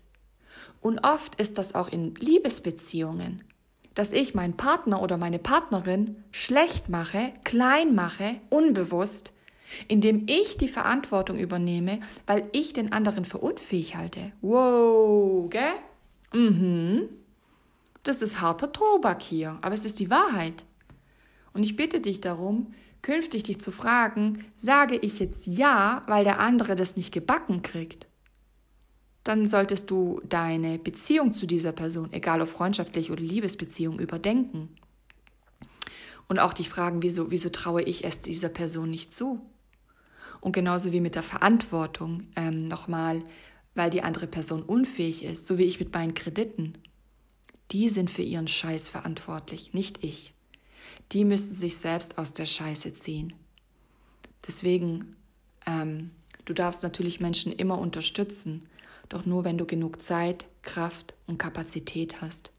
Und 0.81 1.05
oft 1.05 1.39
ist 1.39 1.57
das 1.57 1.75
auch 1.75 1.89
in 1.89 2.15
Liebesbeziehungen, 2.15 3.43
dass 3.93 4.11
ich 4.11 4.35
meinen 4.35 4.57
Partner 4.57 5.01
oder 5.01 5.17
meine 5.17 5.39
Partnerin 5.39 6.23
schlecht 6.31 6.89
mache, 6.89 7.33
klein 7.43 7.95
mache, 7.95 8.35
unbewusst, 8.49 9.33
indem 9.87 10.25
ich 10.27 10.57
die 10.57 10.67
Verantwortung 10.67 11.37
übernehme, 11.37 11.99
weil 12.25 12.47
ich 12.51 12.73
den 12.73 12.91
anderen 12.91 13.25
für 13.25 13.39
unfähig 13.39 13.95
halte. 13.95 14.31
Wow, 14.41 15.49
gell? 15.49 15.73
Mhm. 16.33 17.09
Das 18.03 18.21
ist 18.21 18.41
harter 18.41 18.71
Tobak 18.71 19.21
hier, 19.21 19.57
aber 19.61 19.75
es 19.75 19.85
ist 19.85 19.99
die 19.99 20.09
Wahrheit. 20.09 20.65
Und 21.53 21.63
ich 21.63 21.75
bitte 21.75 21.99
dich 21.99 22.21
darum, 22.21 22.73
künftig 23.01 23.43
dich 23.43 23.59
zu 23.59 23.71
fragen, 23.71 24.45
sage 24.55 24.95
ich 24.95 25.19
jetzt 25.19 25.47
ja, 25.47 26.03
weil 26.07 26.23
der 26.23 26.39
andere 26.39 26.75
das 26.75 26.95
nicht 26.95 27.13
gebacken 27.13 27.61
kriegt? 27.61 28.07
Dann 29.23 29.47
solltest 29.47 29.91
du 29.91 30.21
deine 30.23 30.79
Beziehung 30.79 31.33
zu 31.33 31.47
dieser 31.47 31.73
Person, 31.73 32.13
egal 32.13 32.41
ob 32.41 32.49
freundschaftlich 32.49 33.11
oder 33.11 33.21
Liebesbeziehung, 33.21 33.99
überdenken. 33.99 34.69
Und 36.29 36.39
auch 36.39 36.53
dich 36.53 36.69
fragen, 36.69 37.01
wieso, 37.01 37.31
wieso 37.31 37.49
traue 37.49 37.81
ich 37.81 38.05
es 38.05 38.21
dieser 38.21 38.49
Person 38.49 38.89
nicht 38.89 39.13
zu? 39.13 39.41
Und 40.47 40.53
genauso 40.53 40.93
wie 40.93 41.01
mit 41.01 41.15
der 41.15 41.23
Verantwortung, 41.23 42.23
ähm, 42.37 42.69
nochmal, 42.69 43.21
weil 43.75 43.89
die 43.89 44.01
andere 44.01 44.27
Person 44.27 44.63
unfähig 44.63 45.25
ist, 45.25 45.45
so 45.45 45.57
wie 45.57 45.65
ich 45.65 45.81
mit 45.81 45.93
meinen 45.93 46.13
Krediten. 46.13 46.77
Die 47.71 47.89
sind 47.89 48.09
für 48.09 48.21
ihren 48.21 48.47
Scheiß 48.47 48.87
verantwortlich, 48.87 49.73
nicht 49.73 50.05
ich. 50.05 50.33
Die 51.11 51.25
müssen 51.25 51.51
sich 51.51 51.75
selbst 51.75 52.17
aus 52.17 52.31
der 52.31 52.45
Scheiße 52.45 52.93
ziehen. 52.93 53.33
Deswegen, 54.47 55.17
ähm, 55.65 56.11
du 56.45 56.53
darfst 56.53 56.81
natürlich 56.81 57.19
Menschen 57.19 57.51
immer 57.51 57.77
unterstützen, 57.77 58.69
doch 59.09 59.25
nur 59.25 59.43
wenn 59.43 59.57
du 59.57 59.65
genug 59.65 60.01
Zeit, 60.01 60.45
Kraft 60.61 61.13
und 61.25 61.39
Kapazität 61.39 62.21
hast. 62.21 62.51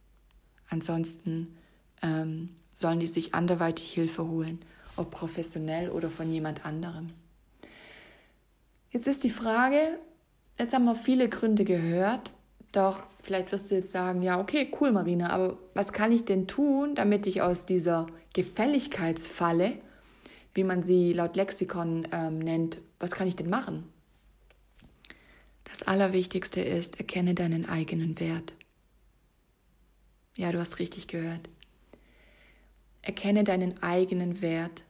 Ansonsten 0.69 1.57
ähm, 2.03 2.51
sollen 2.77 3.01
die 3.01 3.07
sich 3.07 3.33
anderweitig 3.33 3.91
Hilfe 3.91 4.29
holen, 4.29 4.59
ob 4.97 5.11
professionell 5.11 5.89
oder 5.89 6.11
von 6.11 6.31
jemand 6.31 6.67
anderem. 6.67 7.07
Jetzt 8.91 9.07
ist 9.07 9.23
die 9.25 9.31
Frage, 9.31 9.99
jetzt 10.59 10.73
haben 10.73 10.87
wir 10.87 10.95
viele 10.95 11.29
Gründe 11.29 11.65
gehört, 11.65 12.33
doch 12.73 13.07
vielleicht 13.21 13.53
wirst 13.53 13.71
du 13.71 13.75
jetzt 13.75 13.91
sagen, 13.91 14.23
ja, 14.23 14.41
okay, 14.41 14.71
cool, 14.81 14.93
Marina, 14.93 15.31
aber 15.31 15.59
was 15.75 15.93
kann 15.93 16.11
ich 16.11 16.25
denn 16.25 16.47
tun, 16.47 16.95
damit 16.95 17.27
ich 17.27 17.43
aus 17.43 17.67
dieser 17.67 18.07
Gefälligkeitsfalle, 18.35 19.75
wie 20.55 20.65
man 20.65 20.83
sie 20.83 21.13
laut 21.13 21.37
Lexikon 21.37 22.09
ähm, 22.13 22.39
nennt, 22.39 22.81
was 22.99 23.13
kann 23.13 23.29
ich 23.29 23.37
denn 23.37 23.51
machen? 23.51 23.85
Das 25.65 25.83
Allerwichtigste 25.83 26.63
ist, 26.63 26.99
erkenne 26.99 27.35
deinen 27.35 27.69
eigenen 27.69 28.19
Wert. 28.19 28.55
Ja, 30.35 30.51
du 30.51 30.59
hast 30.59 30.79
richtig 30.79 31.09
gehört. 31.09 31.49
Erkenne 33.03 33.45
deinen 33.45 33.83
eigenen 33.83 34.41
Wert. 34.41 34.85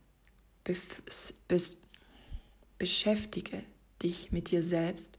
beschäftige 2.78 3.64
dich 4.02 4.32
mit 4.32 4.50
dir 4.50 4.62
selbst 4.62 5.18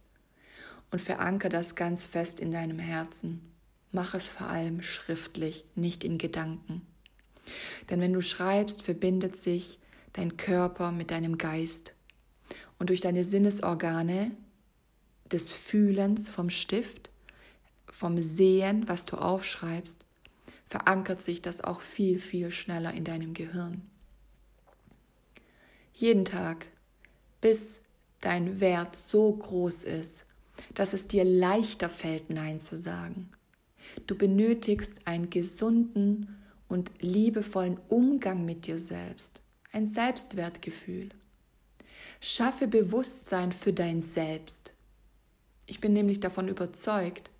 und 0.91 0.99
verankere 0.99 1.49
das 1.49 1.75
ganz 1.75 2.05
fest 2.05 2.39
in 2.39 2.51
deinem 2.51 2.79
Herzen. 2.79 3.51
Mach 3.91 4.13
es 4.13 4.27
vor 4.27 4.47
allem 4.47 4.81
schriftlich, 4.81 5.65
nicht 5.75 6.03
in 6.03 6.17
Gedanken. 6.17 6.85
Denn 7.89 7.99
wenn 8.01 8.13
du 8.13 8.21
schreibst, 8.21 8.81
verbindet 8.81 9.35
sich 9.35 9.79
dein 10.13 10.37
Körper 10.37 10.91
mit 10.91 11.11
deinem 11.11 11.37
Geist. 11.37 11.93
Und 12.77 12.89
durch 12.89 13.01
deine 13.01 13.23
Sinnesorgane 13.23 14.31
des 15.31 15.51
Fühlens 15.51 16.29
vom 16.29 16.49
Stift, 16.49 17.09
vom 17.87 18.21
Sehen, 18.21 18.87
was 18.87 19.05
du 19.05 19.17
aufschreibst, 19.17 20.05
verankert 20.67 21.21
sich 21.21 21.41
das 21.41 21.61
auch 21.61 21.81
viel, 21.81 22.19
viel 22.19 22.51
schneller 22.51 22.93
in 22.93 23.03
deinem 23.03 23.33
Gehirn. 23.33 23.89
Jeden 25.93 26.25
Tag, 26.25 26.67
bis 27.41 27.81
dein 28.21 28.59
Wert 28.59 28.95
so 28.95 29.31
groß 29.33 29.83
ist, 29.83 30.25
dass 30.73 30.93
es 30.93 31.07
dir 31.07 31.23
leichter 31.23 31.89
fällt, 31.89 32.29
Nein 32.29 32.59
zu 32.59 32.77
sagen. 32.77 33.29
Du 34.07 34.15
benötigst 34.15 35.07
einen 35.07 35.29
gesunden 35.29 36.37
und 36.67 36.91
liebevollen 36.99 37.79
Umgang 37.87 38.45
mit 38.45 38.67
dir 38.67 38.79
selbst, 38.79 39.41
ein 39.71 39.87
Selbstwertgefühl. 39.87 41.09
Schaffe 42.21 42.67
Bewusstsein 42.67 43.51
für 43.51 43.73
dein 43.73 44.01
Selbst. 44.01 44.73
Ich 45.65 45.79
bin 45.79 45.93
nämlich 45.93 46.19
davon 46.19 46.47
überzeugt, 46.47 47.31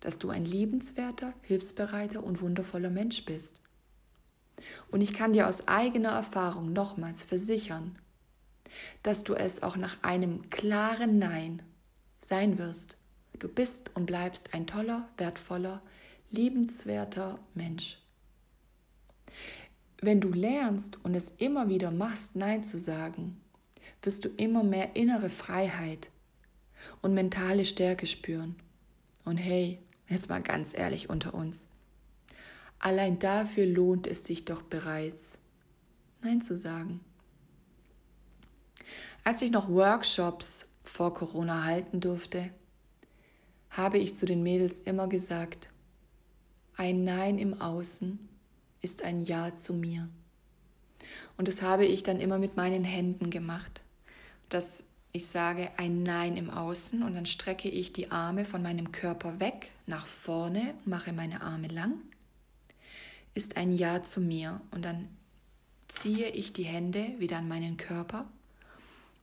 dass 0.00 0.18
du 0.18 0.30
ein 0.30 0.44
liebenswerter, 0.44 1.32
hilfsbereiter 1.42 2.22
und 2.22 2.40
wundervoller 2.40 2.90
Mensch 2.90 3.24
bist. 3.24 3.60
Und 4.90 5.00
ich 5.00 5.12
kann 5.12 5.32
dir 5.32 5.48
aus 5.48 5.66
eigener 5.66 6.10
Erfahrung 6.10 6.72
nochmals 6.72 7.24
versichern, 7.24 7.96
dass 9.02 9.24
du 9.24 9.34
es 9.34 9.62
auch 9.62 9.76
nach 9.76 10.02
einem 10.02 10.50
klaren 10.50 11.18
Nein 11.18 11.62
sein 12.20 12.58
wirst. 12.58 12.96
Du 13.38 13.48
bist 13.48 13.94
und 13.94 14.06
bleibst 14.06 14.54
ein 14.54 14.66
toller, 14.66 15.08
wertvoller, 15.16 15.82
liebenswerter 16.30 17.38
Mensch. 17.54 17.98
Wenn 20.00 20.20
du 20.20 20.28
lernst 20.28 20.98
und 21.04 21.14
es 21.14 21.30
immer 21.38 21.68
wieder 21.68 21.90
machst, 21.90 22.36
Nein 22.36 22.62
zu 22.62 22.78
sagen, 22.78 23.40
wirst 24.02 24.24
du 24.24 24.28
immer 24.28 24.62
mehr 24.62 24.96
innere 24.96 25.30
Freiheit 25.30 26.10
und 27.02 27.14
mentale 27.14 27.64
Stärke 27.64 28.06
spüren. 28.06 28.56
Und 29.24 29.36
hey, 29.36 29.80
jetzt 30.08 30.28
mal 30.28 30.42
ganz 30.42 30.76
ehrlich 30.76 31.10
unter 31.10 31.34
uns. 31.34 31.66
Allein 32.78 33.18
dafür 33.18 33.66
lohnt 33.66 34.06
es 34.06 34.24
sich 34.24 34.44
doch 34.44 34.62
bereits, 34.62 35.36
Nein 36.22 36.40
zu 36.42 36.56
sagen. 36.56 37.00
Als 39.28 39.42
ich 39.42 39.50
noch 39.50 39.68
Workshops 39.68 40.66
vor 40.84 41.12
Corona 41.12 41.64
halten 41.64 42.00
durfte, 42.00 42.48
habe 43.68 43.98
ich 43.98 44.16
zu 44.16 44.24
den 44.24 44.42
Mädels 44.42 44.80
immer 44.80 45.06
gesagt, 45.06 45.68
ein 46.78 47.04
Nein 47.04 47.36
im 47.36 47.60
Außen 47.60 48.26
ist 48.80 49.04
ein 49.04 49.20
Ja 49.20 49.54
zu 49.54 49.74
mir. 49.74 50.08
Und 51.36 51.46
das 51.46 51.60
habe 51.60 51.84
ich 51.84 52.02
dann 52.02 52.20
immer 52.20 52.38
mit 52.38 52.56
meinen 52.56 52.84
Händen 52.84 53.28
gemacht, 53.28 53.82
dass 54.48 54.84
ich 55.12 55.26
sage 55.26 55.72
ein 55.76 56.02
Nein 56.02 56.38
im 56.38 56.48
Außen 56.48 57.02
und 57.02 57.14
dann 57.14 57.26
strecke 57.26 57.68
ich 57.68 57.92
die 57.92 58.10
Arme 58.10 58.46
von 58.46 58.62
meinem 58.62 58.92
Körper 58.92 59.40
weg 59.40 59.72
nach 59.84 60.06
vorne 60.06 60.72
mache 60.86 61.12
meine 61.12 61.42
Arme 61.42 61.68
lang, 61.68 62.00
ist 63.34 63.58
ein 63.58 63.72
Ja 63.72 64.02
zu 64.02 64.22
mir 64.22 64.62
und 64.70 64.86
dann 64.86 65.06
ziehe 65.86 66.30
ich 66.30 66.54
die 66.54 66.64
Hände 66.64 67.12
wieder 67.18 67.36
an 67.36 67.48
meinen 67.48 67.76
Körper 67.76 68.24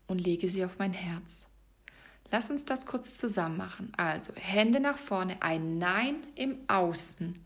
und 0.07 0.19
lege 0.19 0.49
sie 0.49 0.65
auf 0.65 0.79
mein 0.79 0.93
Herz. 0.93 1.47
Lass 2.31 2.49
uns 2.49 2.65
das 2.65 2.85
kurz 2.85 3.17
zusammen 3.17 3.57
machen. 3.57 3.91
Also 3.97 4.33
Hände 4.35 4.79
nach 4.79 4.97
vorne, 4.97 5.41
ein 5.41 5.77
Nein 5.77 6.15
im 6.35 6.57
Außen. 6.67 7.39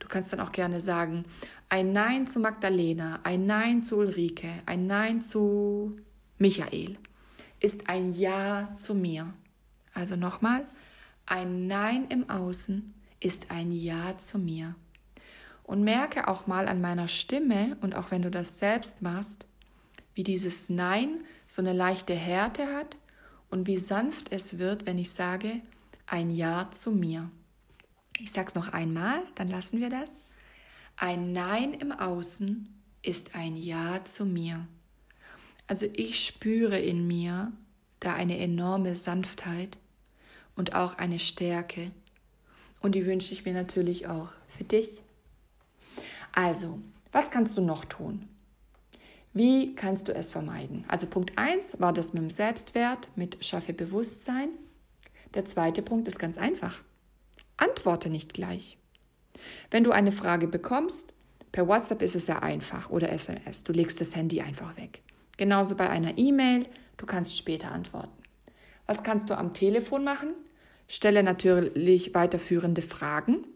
Du 0.00 0.08
kannst 0.08 0.32
dann 0.32 0.40
auch 0.40 0.52
gerne 0.52 0.80
sagen, 0.80 1.24
ein 1.68 1.92
Nein 1.92 2.26
zu 2.26 2.40
Magdalena, 2.40 3.20
ein 3.22 3.46
Nein 3.46 3.82
zu 3.82 3.96
Ulrike, 3.98 4.50
ein 4.66 4.86
Nein 4.86 5.22
zu 5.22 5.96
Michael 6.38 6.98
ist 7.64 7.88
ein 7.88 8.12
Ja 8.12 8.74
zu 8.76 8.94
mir. 8.94 9.32
Also 9.94 10.16
nochmal, 10.16 10.66
ein 11.24 11.66
Nein 11.66 12.06
im 12.10 12.28
Außen 12.28 12.92
ist 13.20 13.50
ein 13.50 13.72
Ja 13.72 14.18
zu 14.18 14.38
mir. 14.38 14.74
Und 15.62 15.82
merke 15.82 16.28
auch 16.28 16.46
mal 16.46 16.68
an 16.68 16.82
meiner 16.82 17.08
Stimme 17.08 17.78
und 17.80 17.94
auch 17.94 18.10
wenn 18.10 18.20
du 18.20 18.30
das 18.30 18.58
selbst 18.58 19.00
machst, 19.00 19.46
wie 20.14 20.22
dieses 20.22 20.68
Nein 20.68 21.24
so 21.48 21.62
eine 21.62 21.72
leichte 21.72 22.14
Härte 22.14 22.66
hat 22.74 22.96
und 23.50 23.66
wie 23.66 23.76
sanft 23.76 24.32
es 24.32 24.58
wird, 24.58 24.86
wenn 24.86 24.98
ich 24.98 25.10
sage, 25.10 25.60
ein 26.06 26.30
Ja 26.30 26.70
zu 26.72 26.90
mir. 26.90 27.30
Ich 28.18 28.32
sag's 28.32 28.54
noch 28.54 28.72
einmal, 28.72 29.22
dann 29.34 29.48
lassen 29.48 29.80
wir 29.80 29.90
das. 29.90 30.16
Ein 30.96 31.32
Nein 31.32 31.74
im 31.74 31.92
Außen 31.92 32.68
ist 33.02 33.34
ein 33.34 33.56
Ja 33.56 34.04
zu 34.04 34.24
mir. 34.24 34.66
Also 35.66 35.86
ich 35.92 36.24
spüre 36.24 36.78
in 36.78 37.06
mir 37.06 37.52
da 38.00 38.14
eine 38.14 38.38
enorme 38.38 38.94
Sanftheit 38.94 39.78
und 40.56 40.74
auch 40.74 40.98
eine 40.98 41.18
Stärke. 41.18 41.90
Und 42.80 42.94
die 42.94 43.06
wünsche 43.06 43.32
ich 43.32 43.44
mir 43.44 43.54
natürlich 43.54 44.06
auch 44.06 44.28
für 44.48 44.64
dich. 44.64 45.00
Also, 46.32 46.80
was 47.12 47.30
kannst 47.30 47.56
du 47.56 47.62
noch 47.62 47.84
tun? 47.84 48.28
Wie 49.36 49.74
kannst 49.74 50.06
du 50.06 50.14
es 50.14 50.30
vermeiden? 50.30 50.84
Also 50.86 51.08
Punkt 51.08 51.36
1 51.36 51.80
war 51.80 51.92
das 51.92 52.12
mit 52.14 52.22
dem 52.22 52.30
Selbstwert, 52.30 53.08
mit 53.16 53.44
schaffe 53.44 53.72
Bewusstsein. 53.72 54.48
Der 55.34 55.44
zweite 55.44 55.82
Punkt 55.82 56.06
ist 56.06 56.20
ganz 56.20 56.38
einfach. 56.38 56.82
Antworte 57.56 58.10
nicht 58.10 58.32
gleich. 58.32 58.78
Wenn 59.72 59.82
du 59.82 59.90
eine 59.90 60.12
Frage 60.12 60.46
bekommst, 60.46 61.12
per 61.50 61.66
WhatsApp 61.66 62.02
ist 62.02 62.14
es 62.14 62.26
sehr 62.26 62.44
einfach 62.44 62.90
oder 62.90 63.10
SMS. 63.10 63.64
Du 63.64 63.72
legst 63.72 64.00
das 64.00 64.14
Handy 64.14 64.40
einfach 64.40 64.76
weg. 64.76 65.02
Genauso 65.36 65.74
bei 65.74 65.90
einer 65.90 66.16
E-Mail, 66.16 66.66
du 66.96 67.04
kannst 67.04 67.36
später 67.36 67.72
antworten. 67.72 68.22
Was 68.86 69.02
kannst 69.02 69.30
du 69.30 69.36
am 69.36 69.52
Telefon 69.52 70.04
machen? 70.04 70.28
Stelle 70.86 71.24
natürlich 71.24 72.14
weiterführende 72.14 72.82
Fragen. 72.82 73.46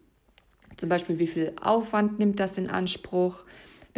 Zum 0.76 0.88
Beispiel, 0.88 1.20
wie 1.20 1.26
viel 1.28 1.54
Aufwand 1.60 2.18
nimmt 2.18 2.40
das 2.40 2.58
in 2.58 2.68
Anspruch? 2.68 3.44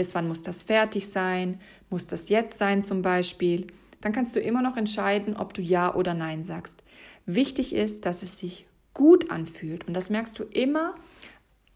Bis 0.00 0.14
wann 0.14 0.28
muss 0.28 0.42
das 0.42 0.62
fertig 0.62 1.08
sein? 1.08 1.60
Muss 1.90 2.06
das 2.06 2.30
jetzt 2.30 2.56
sein 2.56 2.82
zum 2.82 3.02
Beispiel? 3.02 3.66
Dann 4.00 4.12
kannst 4.12 4.34
du 4.34 4.40
immer 4.40 4.62
noch 4.62 4.78
entscheiden, 4.78 5.36
ob 5.36 5.52
du 5.52 5.60
Ja 5.60 5.94
oder 5.94 6.14
Nein 6.14 6.42
sagst. 6.42 6.82
Wichtig 7.26 7.74
ist, 7.74 8.06
dass 8.06 8.22
es 8.22 8.38
sich 8.38 8.66
gut 8.94 9.30
anfühlt. 9.30 9.86
Und 9.86 9.92
das 9.92 10.08
merkst 10.08 10.38
du 10.38 10.44
immer 10.44 10.94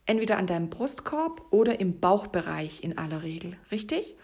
entweder 0.07 0.39
an 0.39 0.47
deinem 0.47 0.71
Brustkorb 0.71 1.43
oder 1.51 1.81
im 1.81 2.01
Bauchbereich 2.01 2.83
in 2.83 2.97
aller 2.97 3.23
Regel. 3.23 3.59
Richtig? 3.71 4.17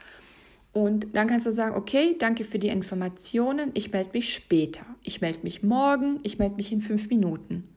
Und 0.73 1.15
dann 1.15 1.29
kannst 1.29 1.45
du 1.45 1.53
sagen, 1.53 1.77
okay, 1.77 2.17
danke 2.19 2.45
für 2.45 2.59
die 2.59 2.69
Informationen, 2.69 3.71
ich 3.75 3.93
melde 3.93 4.13
mich 4.15 4.33
später, 4.33 4.87
ich 5.03 5.21
melde 5.21 5.41
mich 5.43 5.63
morgen, 5.63 6.21
ich 6.23 6.39
melde 6.39 6.57
mich 6.57 6.73
in 6.73 6.81
fünf 6.81 7.11
Minuten. 7.11 7.69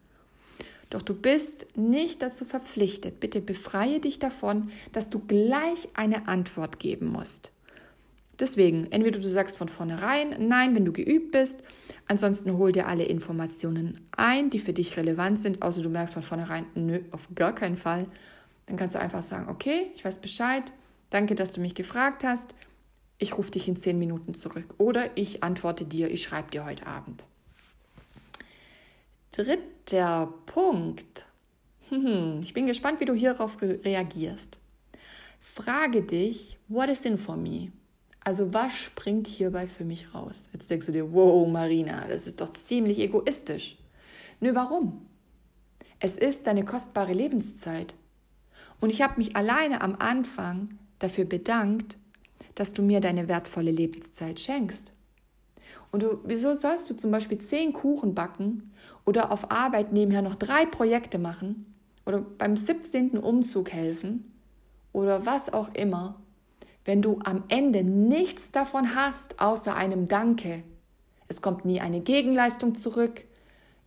Doch 0.93 1.01
du 1.01 1.15
bist 1.15 1.65
nicht 1.75 2.21
dazu 2.21 2.45
verpflichtet. 2.45 3.19
Bitte 3.19 3.41
befreie 3.41 3.99
dich 3.99 4.19
davon, 4.19 4.69
dass 4.91 5.09
du 5.09 5.17
gleich 5.17 5.89
eine 5.95 6.27
Antwort 6.27 6.77
geben 6.77 7.07
musst. 7.07 7.51
Deswegen, 8.39 8.91
entweder 8.91 9.17
du 9.17 9.27
sagst 9.27 9.57
von 9.57 9.69
vornherein 9.69 10.47
Nein, 10.47 10.75
wenn 10.75 10.85
du 10.85 10.93
geübt 10.93 11.31
bist, 11.31 11.63
ansonsten 12.07 12.59
hol 12.59 12.71
dir 12.71 12.87
alle 12.87 13.05
Informationen 13.05 14.01
ein, 14.15 14.51
die 14.51 14.59
für 14.59 14.73
dich 14.73 14.95
relevant 14.95 15.39
sind, 15.39 15.63
außer 15.63 15.81
du 15.81 15.89
merkst 15.89 16.13
von 16.13 16.21
vornherein 16.21 16.67
Nö, 16.75 16.99
auf 17.09 17.27
gar 17.33 17.55
keinen 17.55 17.77
Fall. 17.77 18.05
Dann 18.67 18.77
kannst 18.77 18.93
du 18.93 18.99
einfach 18.99 19.23
sagen, 19.23 19.49
okay, 19.49 19.87
ich 19.95 20.05
weiß 20.05 20.19
Bescheid, 20.21 20.71
danke, 21.09 21.33
dass 21.33 21.53
du 21.53 21.61
mich 21.61 21.73
gefragt 21.73 22.23
hast, 22.23 22.53
ich 23.17 23.35
rufe 23.35 23.49
dich 23.49 23.67
in 23.67 23.77
zehn 23.77 23.97
Minuten 23.97 24.35
zurück 24.35 24.75
oder 24.77 25.09
ich 25.17 25.41
antworte 25.41 25.85
dir, 25.85 26.11
ich 26.11 26.21
schreibe 26.21 26.51
dir 26.51 26.65
heute 26.65 26.85
Abend. 26.85 27.25
Dritter 29.35 30.31
Punkt. 30.45 31.25
Hm, 31.89 32.39
ich 32.43 32.53
bin 32.53 32.67
gespannt, 32.67 32.99
wie 32.99 33.05
du 33.05 33.15
hierauf 33.15 33.59
reagierst. 33.61 34.59
Frage 35.39 36.03
dich, 36.03 36.59
what 36.67 36.87
is 36.87 37.03
in 37.03 37.17
for 37.17 37.35
me? 37.35 37.71
Also 38.23 38.53
was 38.53 38.73
springt 38.73 39.25
hierbei 39.25 39.67
für 39.67 39.85
mich 39.85 40.13
raus? 40.13 40.45
Jetzt 40.53 40.69
denkst 40.69 40.85
du 40.85 40.91
dir, 40.91 41.13
wow, 41.13 41.47
Marina, 41.51 42.05
das 42.07 42.27
ist 42.27 42.41
doch 42.41 42.49
ziemlich 42.49 42.99
egoistisch. 42.99 43.79
Nö, 44.39 44.53
warum? 44.53 45.07
Es 45.99 46.15
ist 46.15 46.45
deine 46.45 46.63
kostbare 46.63 47.13
Lebenszeit. 47.13 47.95
Und 48.81 48.91
ich 48.91 49.01
habe 49.01 49.17
mich 49.17 49.35
alleine 49.35 49.81
am 49.81 49.95
Anfang 49.95 50.77
dafür 50.99 51.25
bedankt, 51.25 51.97
dass 52.53 52.73
du 52.73 52.83
mir 52.83 53.01
deine 53.01 53.27
wertvolle 53.27 53.71
Lebenszeit 53.71 54.39
schenkst. 54.39 54.92
Und 55.93 56.01
du, 56.01 56.19
wieso 56.23 56.55
sollst 56.55 56.89
du 56.89 56.95
zum 56.95 57.11
Beispiel 57.11 57.37
zehn 57.37 57.71
Kuchen 57.71 58.15
backen 58.15 58.71
oder 59.05 59.31
auf 59.31 59.51
Arbeit 59.51 59.93
nebenher 59.93 60.23
noch 60.23 60.33
drei 60.33 60.65
Projekte 60.65 61.19
machen 61.19 61.71
oder 62.07 62.19
beim 62.19 62.57
17. 62.57 63.19
Umzug 63.19 63.71
helfen 63.71 64.33
oder 64.91 65.27
was 65.27 65.53
auch 65.53 65.71
immer, 65.75 66.19
wenn 66.83 67.03
du 67.03 67.19
am 67.23 67.43
Ende 67.47 67.83
nichts 67.83 68.49
davon 68.49 68.95
hast, 68.95 69.39
außer 69.39 69.75
einem 69.75 70.07
Danke? 70.07 70.63
Es 71.27 71.43
kommt 71.43 71.63
nie 71.63 71.79
eine 71.79 72.01
Gegenleistung 72.01 72.73
zurück, 72.73 73.25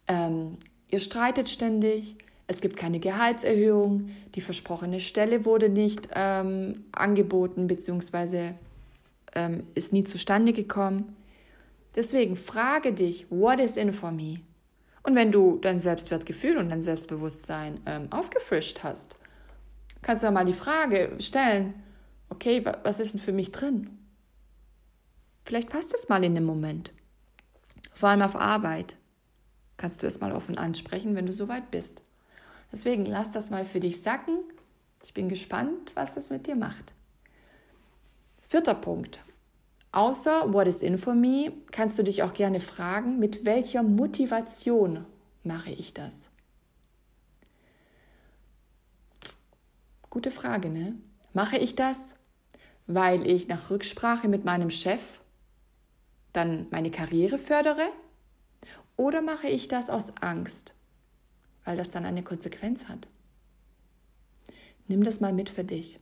ähm, 0.06 0.58
ihr 0.88 1.00
streitet 1.00 1.48
ständig, 1.48 2.14
es 2.46 2.60
gibt 2.60 2.76
keine 2.76 3.00
Gehaltserhöhung, 3.00 4.10
die 4.36 4.42
versprochene 4.42 5.00
Stelle 5.00 5.44
wurde 5.44 5.70
nicht 5.70 6.08
ähm, 6.14 6.84
angeboten 6.92 7.66
bzw. 7.66 8.52
Ähm, 9.34 9.64
ist 9.74 9.92
nie 9.92 10.04
zustande 10.04 10.52
gekommen. 10.52 11.15
Deswegen 11.96 12.36
frage 12.36 12.92
dich, 12.92 13.26
what 13.30 13.58
is 13.58 13.76
in 13.76 13.92
for 13.92 14.12
me? 14.12 14.40
Und 15.02 15.14
wenn 15.14 15.32
du 15.32 15.58
dein 15.58 15.78
Selbstwertgefühl 15.78 16.58
und 16.58 16.68
dein 16.68 16.82
Selbstbewusstsein 16.82 17.80
ähm, 17.86 18.12
aufgefrischt 18.12 18.82
hast, 18.82 19.16
kannst 20.02 20.22
du 20.22 20.30
mal 20.30 20.44
die 20.44 20.52
Frage 20.52 21.16
stellen, 21.20 21.74
okay, 22.28 22.64
was 22.82 23.00
ist 23.00 23.14
denn 23.14 23.20
für 23.20 23.32
mich 23.32 23.50
drin? 23.50 23.98
Vielleicht 25.44 25.70
passt 25.70 25.94
es 25.94 26.08
mal 26.08 26.22
in 26.24 26.34
dem 26.34 26.44
Moment. 26.44 26.90
Vor 27.94 28.08
allem 28.08 28.22
auf 28.22 28.36
Arbeit 28.36 28.96
kannst 29.76 30.02
du 30.02 30.06
es 30.06 30.20
mal 30.20 30.32
offen 30.32 30.58
ansprechen, 30.58 31.14
wenn 31.14 31.26
du 31.26 31.32
soweit 31.32 31.70
bist. 31.70 32.02
Deswegen 32.72 33.06
lass 33.06 33.32
das 33.32 33.48
mal 33.48 33.64
für 33.64 33.80
dich 33.80 34.02
sacken. 34.02 34.40
Ich 35.04 35.14
bin 35.14 35.28
gespannt, 35.28 35.92
was 35.94 36.14
das 36.14 36.30
mit 36.30 36.46
dir 36.46 36.56
macht. 36.56 36.92
Vierter 38.48 38.74
Punkt. 38.74 39.20
Außer 39.96 40.52
What 40.52 40.66
is 40.66 40.82
in 40.82 40.98
for 40.98 41.14
me 41.14 41.54
kannst 41.70 41.98
du 41.98 42.02
dich 42.02 42.22
auch 42.22 42.34
gerne 42.34 42.60
fragen, 42.60 43.18
mit 43.18 43.46
welcher 43.46 43.82
Motivation 43.82 45.06
mache 45.42 45.70
ich 45.70 45.94
das? 45.94 46.28
Gute 50.10 50.30
Frage, 50.30 50.68
ne? 50.68 50.96
Mache 51.32 51.56
ich 51.56 51.76
das, 51.76 52.14
weil 52.86 53.26
ich 53.26 53.48
nach 53.48 53.70
Rücksprache 53.70 54.28
mit 54.28 54.44
meinem 54.44 54.68
Chef 54.68 55.22
dann 56.34 56.66
meine 56.70 56.90
Karriere 56.90 57.38
fördere? 57.38 57.88
Oder 58.98 59.22
mache 59.22 59.46
ich 59.46 59.66
das 59.66 59.88
aus 59.88 60.12
Angst, 60.20 60.74
weil 61.64 61.78
das 61.78 61.90
dann 61.90 62.04
eine 62.04 62.22
Konsequenz 62.22 62.86
hat. 62.86 63.08
Nimm 64.88 65.04
das 65.04 65.20
mal 65.20 65.32
mit 65.32 65.48
für 65.48 65.64
dich. 65.64 66.00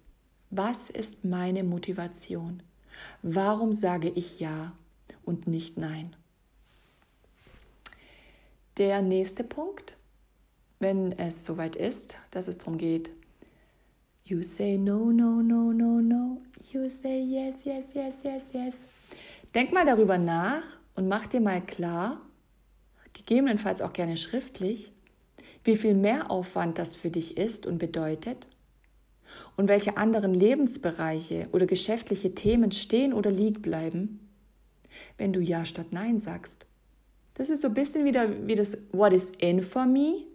Was 0.51 0.91
ist 0.91 1.25
meine 1.25 1.63
Motivation? 1.63 2.61
Warum 3.23 3.73
sage 3.73 4.09
ich 4.09 4.41
Ja 4.41 4.73
und 5.25 5.47
nicht 5.47 5.77
Nein? 5.77 6.15
Der 8.77 9.03
nächste 9.03 9.45
Punkt, 9.45 9.97
wenn 10.81 11.13
es 11.13 11.45
soweit 11.45 11.77
ist, 11.77 12.19
dass 12.31 12.49
es 12.49 12.59
darum 12.59 12.77
geht, 12.77 13.11
you 14.25 14.43
say 14.43 14.77
no, 14.77 15.13
no, 15.13 15.43
no, 15.43 15.73
no, 15.73 16.01
no, 16.01 16.43
you 16.73 16.89
say 16.89 17.23
yes, 17.23 17.65
yes, 17.65 17.95
yes, 17.95 18.17
yes, 18.25 18.43
yes. 18.53 18.85
Denk 19.55 19.73
mal 19.73 19.87
darüber 19.87 20.19
nach 20.19 20.65
und 20.97 21.09
mach 21.09 21.27
dir 21.27 21.41
mal 21.41 21.65
klar, 21.65 22.21
gegebenenfalls 23.13 23.81
auch 23.81 23.93
gerne 23.93 24.17
schriftlich, 24.17 24.93
wie 25.63 25.77
viel 25.77 25.95
Mehraufwand 25.95 26.79
das 26.79 26.97
für 26.97 27.11
dich 27.11 27.37
ist 27.37 27.67
und 27.67 27.79
bedeutet 27.79 28.49
und 29.57 29.69
welche 29.69 29.97
anderen 29.97 30.35
Lebensbereiche 30.35 31.49
oder 31.53 31.67
geschäftliche 31.67 32.35
Themen 32.35 32.73
stehen 32.73 33.13
oder 33.13 33.31
liegen 33.31 33.63
bleiben, 33.63 34.21
wenn 35.19 35.33
du 35.33 35.41
Ja 35.41 35.65
statt 35.65 35.89
Nein 35.91 36.19
sagst. 36.19 36.67
Das 37.35 37.51
ist 37.51 37.63
so 37.63 37.69
ein 37.69 37.75
bisschen 37.75 38.05
wieder 38.05 38.47
wie 38.47 38.55
das 38.55 38.79
What 38.93 39.13
is 39.13 39.33
in 39.39 39.61
for 39.61 39.87
me. 39.87 40.27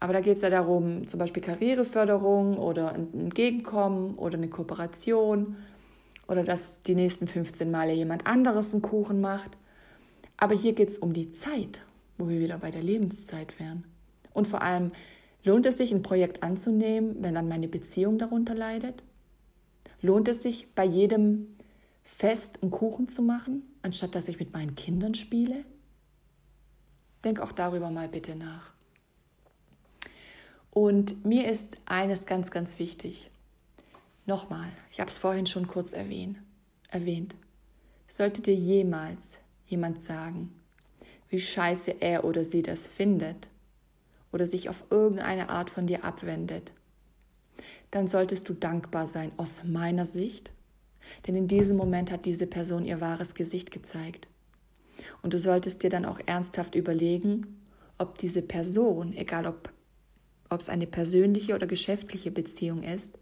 Aber 0.00 0.12
da 0.12 0.20
geht 0.20 0.36
es 0.36 0.42
ja 0.42 0.50
darum, 0.50 1.08
zum 1.08 1.18
Beispiel 1.18 1.42
Karriereförderung 1.42 2.56
oder 2.56 2.92
ein 2.92 3.12
Entgegenkommen 3.12 4.14
oder 4.14 4.36
eine 4.36 4.48
Kooperation 4.48 5.56
oder 6.28 6.44
dass 6.44 6.80
die 6.80 6.94
nächsten 6.94 7.26
15 7.26 7.70
Male 7.70 7.94
jemand 7.94 8.26
anderes 8.26 8.72
einen 8.72 8.82
Kuchen 8.82 9.20
macht. 9.20 9.58
Aber 10.36 10.54
hier 10.54 10.72
geht 10.72 10.90
es 10.90 10.98
um 10.98 11.12
die 11.12 11.32
Zeit, 11.32 11.82
wo 12.16 12.28
wir 12.28 12.38
wieder 12.38 12.58
bei 12.58 12.70
der 12.70 12.82
Lebenszeit 12.82 13.58
wären. 13.58 13.84
Und 14.32 14.46
vor 14.46 14.62
allem, 14.62 14.92
lohnt 15.42 15.66
es 15.66 15.78
sich, 15.78 15.92
ein 15.92 16.02
Projekt 16.02 16.42
anzunehmen, 16.42 17.16
wenn 17.22 17.34
dann 17.34 17.48
meine 17.48 17.68
Beziehung 17.68 18.18
darunter 18.18 18.54
leidet? 18.54 19.02
Lohnt 20.00 20.28
es 20.28 20.42
sich, 20.42 20.72
bei 20.74 20.84
jedem 20.84 21.56
Fest 22.04 22.62
einen 22.62 22.70
Kuchen 22.70 23.08
zu 23.08 23.22
machen, 23.22 23.62
anstatt 23.82 24.14
dass 24.14 24.28
ich 24.28 24.38
mit 24.38 24.52
meinen 24.52 24.74
Kindern 24.74 25.14
spiele? 25.14 25.64
Denk 27.24 27.40
auch 27.40 27.52
darüber 27.52 27.90
mal 27.90 28.08
bitte 28.08 28.36
nach. 28.36 28.72
Und 30.70 31.24
mir 31.24 31.50
ist 31.50 31.76
eines 31.86 32.26
ganz, 32.26 32.50
ganz 32.50 32.78
wichtig. 32.78 33.30
Nochmal, 34.26 34.68
ich 34.92 35.00
habe 35.00 35.10
es 35.10 35.18
vorhin 35.18 35.46
schon 35.46 35.66
kurz 35.66 35.92
erwähnt. 35.92 36.38
erwähnt. 36.90 37.34
Sollte 38.06 38.40
dir 38.40 38.54
jemals 38.54 39.38
jemand 39.66 40.02
sagen, 40.02 40.54
wie 41.28 41.38
scheiße 41.38 42.00
er 42.00 42.24
oder 42.24 42.44
sie 42.44 42.62
das 42.62 42.86
findet 42.86 43.48
oder 44.32 44.46
sich 44.46 44.68
auf 44.68 44.84
irgendeine 44.90 45.48
Art 45.48 45.70
von 45.70 45.86
dir 45.86 46.04
abwendet, 46.04 46.72
dann 47.90 48.08
solltest 48.08 48.48
du 48.48 48.54
dankbar 48.54 49.06
sein 49.06 49.32
aus 49.36 49.64
meiner 49.64 50.06
Sicht, 50.06 50.50
denn 51.26 51.34
in 51.34 51.48
diesem 51.48 51.76
Moment 51.76 52.10
hat 52.10 52.24
diese 52.24 52.46
Person 52.46 52.84
ihr 52.84 53.00
wahres 53.00 53.34
Gesicht 53.34 53.70
gezeigt. 53.70 54.28
Und 55.22 55.32
du 55.32 55.38
solltest 55.38 55.82
dir 55.82 55.90
dann 55.90 56.04
auch 56.04 56.20
ernsthaft 56.26 56.74
überlegen, 56.74 57.62
ob 57.98 58.18
diese 58.18 58.42
Person, 58.42 59.12
egal 59.16 59.46
ob, 59.46 59.72
es 60.50 60.68
eine 60.68 60.86
persönliche 60.86 61.54
oder 61.54 61.66
geschäftliche 61.66 62.30
Beziehung 62.30 62.82
ist, 62.82 63.18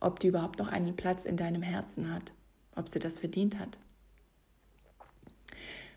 ob 0.00 0.20
die 0.20 0.28
überhaupt 0.28 0.58
noch 0.58 0.68
einen 0.68 0.96
Platz 0.96 1.26
in 1.26 1.36
deinem 1.36 1.60
Herzen 1.60 2.12
hat, 2.12 2.32
ob 2.74 2.88
sie 2.88 2.98
das 2.98 3.18
verdient 3.18 3.58
hat. 3.58 3.78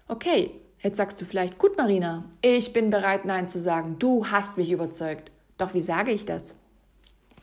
Okay, 0.08 0.52
jetzt 0.84 0.98
sagst 0.98 1.20
du 1.22 1.26
vielleicht, 1.26 1.58
gut 1.58 1.78
Marina, 1.78 2.26
ich 2.42 2.74
bin 2.74 2.90
bereit, 2.90 3.26
Nein 3.26 3.48
zu 3.48 3.60
sagen, 3.60 3.98
du 3.98 4.28
hast 4.28 4.58
mich 4.58 4.72
überzeugt. 4.72 5.32
Doch 5.58 5.74
wie 5.74 5.82
sage 5.82 6.12
ich 6.12 6.26
das? 6.26 6.56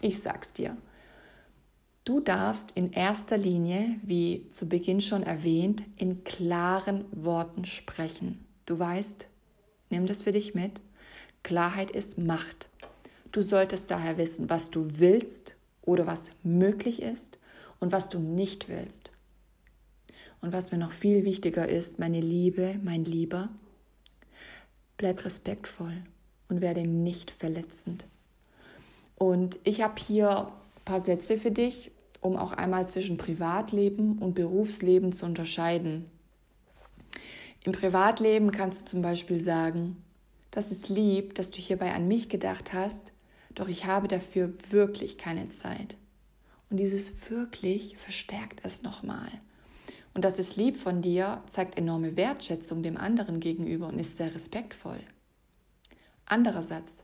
Ich 0.01 0.21
sag's 0.21 0.53
dir. 0.53 0.77
Du 2.05 2.21
darfst 2.21 2.73
in 2.75 2.93
erster 2.93 3.37
Linie, 3.37 3.97
wie 4.03 4.49
zu 4.51 4.69
Beginn 4.69 5.01
schon 5.01 5.23
erwähnt, 5.23 5.85
in 5.97 6.25
klaren 6.25 7.05
Worten 7.13 7.65
sprechen. 7.65 8.45
Du 8.67 8.79
weißt, 8.79 9.27
nimm 9.91 10.07
das 10.07 10.23
für 10.23 10.33
dich 10.33 10.55
mit. 10.55 10.81
Klarheit 11.43 11.91
ist 11.91 12.19
Macht. 12.19 12.69
Du 13.33 13.43
solltest 13.43 13.91
daher 13.91 14.19
wissen, 14.19 14.51
was 14.51 14.71
du 14.71 14.99
willst 14.99 15.55
oder 15.83 16.07
was 16.07 16.31
möglich 16.43 17.03
ist 17.03 17.39
und 17.79 17.93
was 17.93 18.09
du 18.09 18.19
nicht 18.19 18.69
willst. 18.69 19.11
Und 20.41 20.53
was 20.53 20.73
mir 20.73 20.79
noch 20.79 20.93
viel 20.93 21.25
wichtiger 21.25 21.69
ist, 21.69 21.99
meine 21.99 22.21
Liebe, 22.21 22.79
mein 22.83 23.05
Lieber, 23.05 23.51
bleib 24.97 25.25
respektvoll 25.25 26.03
und 26.49 26.61
werde 26.61 26.87
nicht 26.87 27.31
verletzend. 27.31 28.07
Und 29.17 29.59
ich 29.65 29.83
habe 29.83 30.01
hier 30.01 30.47
ein 30.47 30.85
paar 30.85 31.01
Sätze 31.01 31.39
für 31.39 31.51
dich, 31.51 31.91
um 32.21 32.37
auch 32.37 32.53
einmal 32.53 32.89
zwischen 32.89 33.17
Privatleben 33.17 34.19
und 34.19 34.35
Berufsleben 34.35 35.13
zu 35.13 35.27
unterscheiden. 35.27 36.07
Im 37.65 37.73
Privatleben 37.73 38.51
kannst 38.51 38.83
du 38.83 38.85
zum 38.87 39.03
Beispiel 39.03 39.41
sagen, 39.41 40.03
das 40.51 40.71
ist 40.71 40.89
lieb, 40.89 41.35
dass 41.35 41.51
du 41.51 41.59
hierbei 41.59 41.93
an 41.93 42.09
mich 42.09 42.29
gedacht 42.29 42.73
hast, 42.73 43.13
doch 43.55 43.69
ich 43.69 43.85
habe 43.85 44.09
dafür 44.09 44.53
wirklich 44.71 45.19
keine 45.19 45.51
Zeit. 45.51 45.97
Und 46.71 46.79
dieses 46.79 47.31
wirklich 47.31 47.97
verstärkt 47.97 48.61
es 48.65 48.83
nochmal. 48.83 49.31
Und 50.15 50.25
das 50.25 50.39
ist 50.39 50.57
lieb 50.57 50.77
von 50.77 51.03
dir, 51.03 51.43
zeigt 51.47 51.79
enorme 51.79 52.17
Wertschätzung 52.17 52.83
dem 52.83 52.97
anderen 52.97 53.41
gegenüber 53.41 53.89
und 53.89 53.99
ist 53.99 54.17
sehr 54.17 54.35
respektvoll. 54.35 55.01
Anderer 56.27 56.63
Satz. 56.63 56.97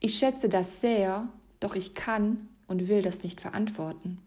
Ich 0.00 0.18
schätze 0.18 0.48
das 0.48 0.80
sehr, 0.80 1.28
doch 1.60 1.74
ich 1.74 1.94
kann 1.94 2.48
und 2.66 2.88
will 2.88 3.02
das 3.02 3.22
nicht 3.22 3.40
verantworten. 3.40 4.18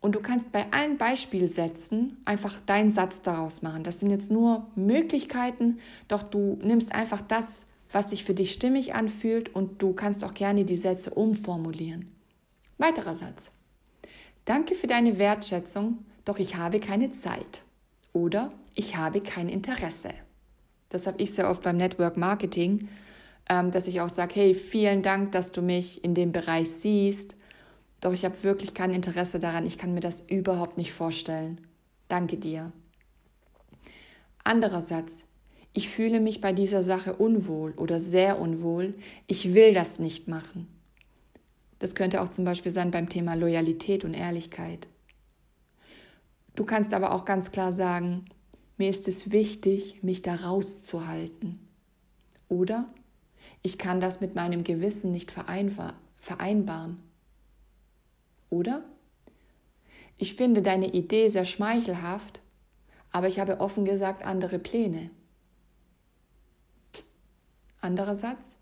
Und 0.00 0.14
du 0.14 0.20
kannst 0.20 0.50
bei 0.50 0.72
allen 0.72 0.96
Beispielsätzen 0.96 2.16
einfach 2.24 2.58
deinen 2.60 2.90
Satz 2.90 3.20
daraus 3.20 3.60
machen. 3.60 3.84
Das 3.84 4.00
sind 4.00 4.10
jetzt 4.10 4.30
nur 4.30 4.66
Möglichkeiten, 4.74 5.78
doch 6.08 6.22
du 6.22 6.58
nimmst 6.62 6.92
einfach 6.92 7.20
das, 7.20 7.66
was 7.92 8.10
sich 8.10 8.24
für 8.24 8.34
dich 8.34 8.52
stimmig 8.52 8.94
anfühlt 8.94 9.54
und 9.54 9.82
du 9.82 9.92
kannst 9.92 10.24
auch 10.24 10.32
gerne 10.32 10.64
die 10.64 10.76
Sätze 10.76 11.10
umformulieren. 11.10 12.10
Weiterer 12.78 13.14
Satz. 13.14 13.50
Danke 14.46 14.74
für 14.74 14.86
deine 14.86 15.18
Wertschätzung, 15.18 15.98
doch 16.24 16.38
ich 16.38 16.56
habe 16.56 16.80
keine 16.80 17.12
Zeit. 17.12 17.62
Oder 18.12 18.52
ich 18.74 18.96
habe 18.96 19.20
kein 19.20 19.48
Interesse. 19.48 20.10
Das 20.88 21.06
habe 21.06 21.22
ich 21.22 21.32
sehr 21.32 21.48
oft 21.48 21.62
beim 21.62 21.76
Network 21.76 22.16
Marketing 22.16 22.88
ähm, 23.50 23.72
dass 23.72 23.88
ich 23.88 24.00
auch 24.00 24.08
sage, 24.08 24.36
hey, 24.36 24.54
vielen 24.54 25.02
Dank, 25.02 25.32
dass 25.32 25.50
du 25.50 25.60
mich 25.60 26.04
in 26.04 26.14
dem 26.14 26.30
Bereich 26.30 26.70
siehst. 26.70 27.34
Doch 28.00 28.12
ich 28.12 28.24
habe 28.24 28.42
wirklich 28.44 28.72
kein 28.72 28.92
Interesse 28.92 29.40
daran. 29.40 29.66
Ich 29.66 29.76
kann 29.76 29.92
mir 29.92 30.00
das 30.00 30.20
überhaupt 30.20 30.78
nicht 30.78 30.92
vorstellen. 30.92 31.60
Danke 32.08 32.36
dir. 32.36 32.72
Anderer 34.44 34.80
Satz. 34.80 35.24
Ich 35.72 35.88
fühle 35.88 36.20
mich 36.20 36.40
bei 36.40 36.52
dieser 36.52 36.82
Sache 36.82 37.14
unwohl 37.14 37.72
oder 37.72 38.00
sehr 38.00 38.40
unwohl. 38.40 38.94
Ich 39.26 39.52
will 39.52 39.74
das 39.74 39.98
nicht 39.98 40.28
machen. 40.28 40.68
Das 41.80 41.94
könnte 41.94 42.20
auch 42.22 42.28
zum 42.28 42.44
Beispiel 42.44 42.72
sein 42.72 42.90
beim 42.90 43.08
Thema 43.08 43.34
Loyalität 43.34 44.04
und 44.04 44.14
Ehrlichkeit. 44.14 44.86
Du 46.54 46.64
kannst 46.64 46.94
aber 46.94 47.12
auch 47.14 47.24
ganz 47.24 47.50
klar 47.50 47.72
sagen, 47.72 48.24
mir 48.76 48.88
ist 48.88 49.08
es 49.08 49.30
wichtig, 49.30 50.02
mich 50.02 50.22
da 50.22 50.34
rauszuhalten. 50.34 51.60
Oder 52.48 52.86
ich 53.62 53.78
kann 53.78 54.00
das 54.00 54.20
mit 54.20 54.34
meinem 54.34 54.64
Gewissen 54.64 55.12
nicht 55.12 55.30
vereinbaren. 55.30 56.98
Oder? 58.48 58.84
Ich 60.16 60.34
finde 60.34 60.62
deine 60.62 60.92
Idee 60.92 61.28
sehr 61.28 61.44
schmeichelhaft, 61.44 62.40
aber 63.12 63.28
ich 63.28 63.38
habe 63.38 63.60
offen 63.60 63.84
gesagt 63.84 64.24
andere 64.24 64.58
Pläne. 64.58 65.10
Anderer 67.80 68.14
Satz. 68.14 68.54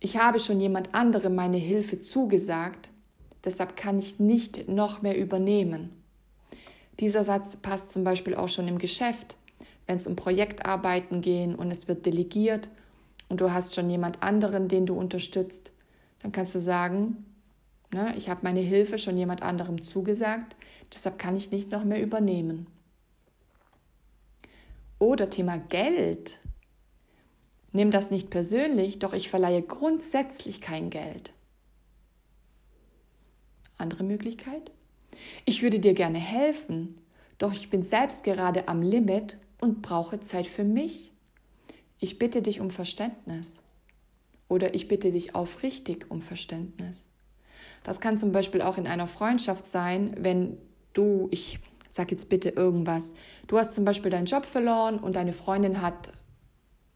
Ich 0.00 0.16
habe 0.16 0.38
schon 0.38 0.60
jemand 0.60 0.94
anderem 0.94 1.34
meine 1.34 1.56
Hilfe 1.56 2.00
zugesagt, 2.00 2.90
deshalb 3.44 3.76
kann 3.76 3.98
ich 3.98 4.18
nicht 4.18 4.68
noch 4.68 5.02
mehr 5.02 5.16
übernehmen. 5.16 6.03
Dieser 7.00 7.24
Satz 7.24 7.56
passt 7.56 7.90
zum 7.90 8.04
Beispiel 8.04 8.34
auch 8.34 8.48
schon 8.48 8.68
im 8.68 8.78
Geschäft, 8.78 9.36
wenn 9.86 9.96
es 9.96 10.06
um 10.06 10.16
Projektarbeiten 10.16 11.20
geht 11.20 11.58
und 11.58 11.70
es 11.70 11.88
wird 11.88 12.06
delegiert 12.06 12.68
und 13.28 13.40
du 13.40 13.52
hast 13.52 13.74
schon 13.74 13.90
jemand 13.90 14.22
anderen, 14.22 14.68
den 14.68 14.86
du 14.86 14.94
unterstützt, 14.94 15.72
dann 16.20 16.32
kannst 16.32 16.54
du 16.54 16.60
sagen, 16.60 17.24
ne, 17.92 18.14
ich 18.16 18.28
habe 18.28 18.40
meine 18.42 18.60
Hilfe 18.60 18.98
schon 18.98 19.16
jemand 19.16 19.42
anderem 19.42 19.84
zugesagt, 19.84 20.56
deshalb 20.92 21.18
kann 21.18 21.36
ich 21.36 21.50
nicht 21.50 21.70
noch 21.70 21.84
mehr 21.84 22.00
übernehmen. 22.00 22.66
Oder 24.98 25.28
Thema 25.28 25.58
Geld. 25.58 26.38
Nimm 27.72 27.90
das 27.90 28.10
nicht 28.10 28.30
persönlich, 28.30 29.00
doch 29.00 29.12
ich 29.12 29.28
verleihe 29.28 29.60
grundsätzlich 29.60 30.60
kein 30.60 30.90
Geld. 30.90 31.32
Andere 33.76 34.04
Möglichkeit? 34.04 34.70
Ich 35.44 35.62
würde 35.62 35.80
dir 35.80 35.94
gerne 35.94 36.18
helfen, 36.18 36.98
doch 37.38 37.52
ich 37.52 37.70
bin 37.70 37.82
selbst 37.82 38.24
gerade 38.24 38.68
am 38.68 38.82
Limit 38.82 39.38
und 39.60 39.82
brauche 39.82 40.20
Zeit 40.20 40.46
für 40.46 40.64
mich 40.64 41.14
ich 42.04 42.18
bitte 42.18 42.42
dich 42.42 42.60
um 42.60 42.70
Verständnis 42.70 43.62
oder 44.48 44.74
ich 44.74 44.88
bitte 44.88 45.10
dich 45.10 45.34
aufrichtig 45.34 46.10
um 46.10 46.20
Verständnis. 46.20 47.06
Das 47.82 47.98
kann 47.98 48.18
zum 48.18 48.30
Beispiel 48.30 48.60
auch 48.60 48.76
in 48.76 48.86
einer 48.86 49.06
Freundschaft 49.06 49.66
sein, 49.66 50.14
wenn 50.18 50.58
du, 50.92 51.28
ich 51.30 51.60
sag 51.88 52.10
jetzt 52.10 52.28
bitte 52.28 52.50
irgendwas, 52.50 53.14
du 53.46 53.56
hast 53.56 53.74
zum 53.74 53.86
Beispiel 53.86 54.10
deinen 54.10 54.26
Job 54.26 54.44
verloren 54.44 54.98
und 54.98 55.16
deine 55.16 55.32
Freundin 55.32 55.80
hat, 55.80 56.12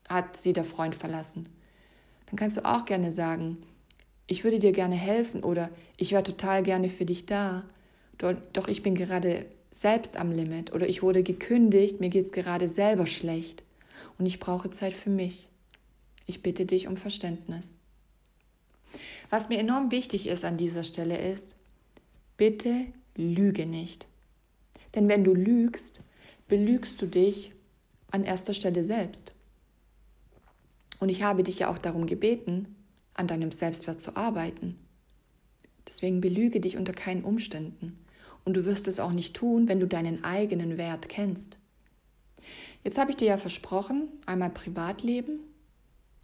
hat 0.09 0.37
sie 0.37 0.53
der 0.53 0.65
Freund 0.65 0.95
verlassen. 0.95 1.49
Dann 2.27 2.37
kannst 2.37 2.59
du 2.59 2.67
auch 2.67 2.85
gerne 2.85 3.13
sagen, 3.13 3.59
ich 4.27 4.45
würde 4.45 4.59
dir 4.59 4.73
gerne 4.73 4.95
helfen 4.95 5.43
oder 5.43 5.71
ich 5.97 6.13
wäre 6.13 6.23
total 6.23 6.63
gerne 6.63 6.91
für 6.91 7.07
dich 7.07 7.25
da, 7.25 7.65
doch 8.19 8.69
ich 8.69 8.83
bin 8.83 8.95
gerade 8.95 9.47
selbst 9.71 10.17
am 10.17 10.33
Limit 10.33 10.73
oder 10.73 10.89
ich 10.89 11.03
wurde 11.03 11.23
gekündigt, 11.23 12.01
mir 12.01 12.11
geht 12.11 12.27
es 12.27 12.33
gerade 12.33 12.69
selber 12.69 13.07
schlecht 13.07 13.63
und 14.19 14.27
ich 14.27 14.41
brauche 14.41 14.71
Zeit 14.71 14.95
für 14.95 15.11
mich. 15.11 15.49
Ich 16.27 16.43
bitte 16.43 16.67
dich 16.67 16.89
um 16.89 16.97
Verständnis. 16.97 17.75
Was 19.31 19.49
mir 19.49 19.59
enorm 19.59 19.91
wichtig 19.91 20.27
ist 20.27 20.45
an 20.45 20.57
dieser 20.57 20.83
Stelle 20.83 21.19
ist, 21.19 21.55
bitte 22.37 22.87
lüge 23.17 23.67
nicht. 23.67 24.07
Denn 24.95 25.09
wenn 25.09 25.25
du 25.25 25.35
lügst, 25.35 26.03
belügst 26.49 27.01
du 27.01 27.07
dich 27.07 27.53
an 28.11 28.25
erster 28.25 28.55
Stelle 28.55 28.85
selbst. 28.85 29.33
Und 30.99 31.11
ich 31.11 31.23
habe 31.23 31.43
dich 31.43 31.61
ja 31.61 31.71
auch 31.71 31.79
darum 31.79 32.07
gebeten, 32.07 32.75
an 33.14 33.27
deinem 33.27 33.53
Selbstwert 33.53 34.01
zu 34.01 34.16
arbeiten. 34.16 34.79
Deswegen 35.87 36.21
belüge 36.21 36.61
dich 36.61 36.77
unter 36.77 36.93
keinen 36.93 37.25
Umständen. 37.25 37.99
Und 38.45 38.55
du 38.55 38.64
wirst 38.64 38.89
es 38.89 39.01
auch 39.01 39.12
nicht 39.12 39.34
tun, 39.34 39.68
wenn 39.68 39.80
du 39.80 39.86
deinen 39.86 40.24
eigenen 40.24 40.78
Wert 40.78 41.09
kennst. 41.09 41.57
Jetzt 42.84 42.99
habe 42.99 43.11
ich 43.11 43.16
dir 43.16 43.28
ja 43.28 43.39
versprochen, 43.39 44.09
einmal 44.26 44.51
Privatleben. 44.51 45.41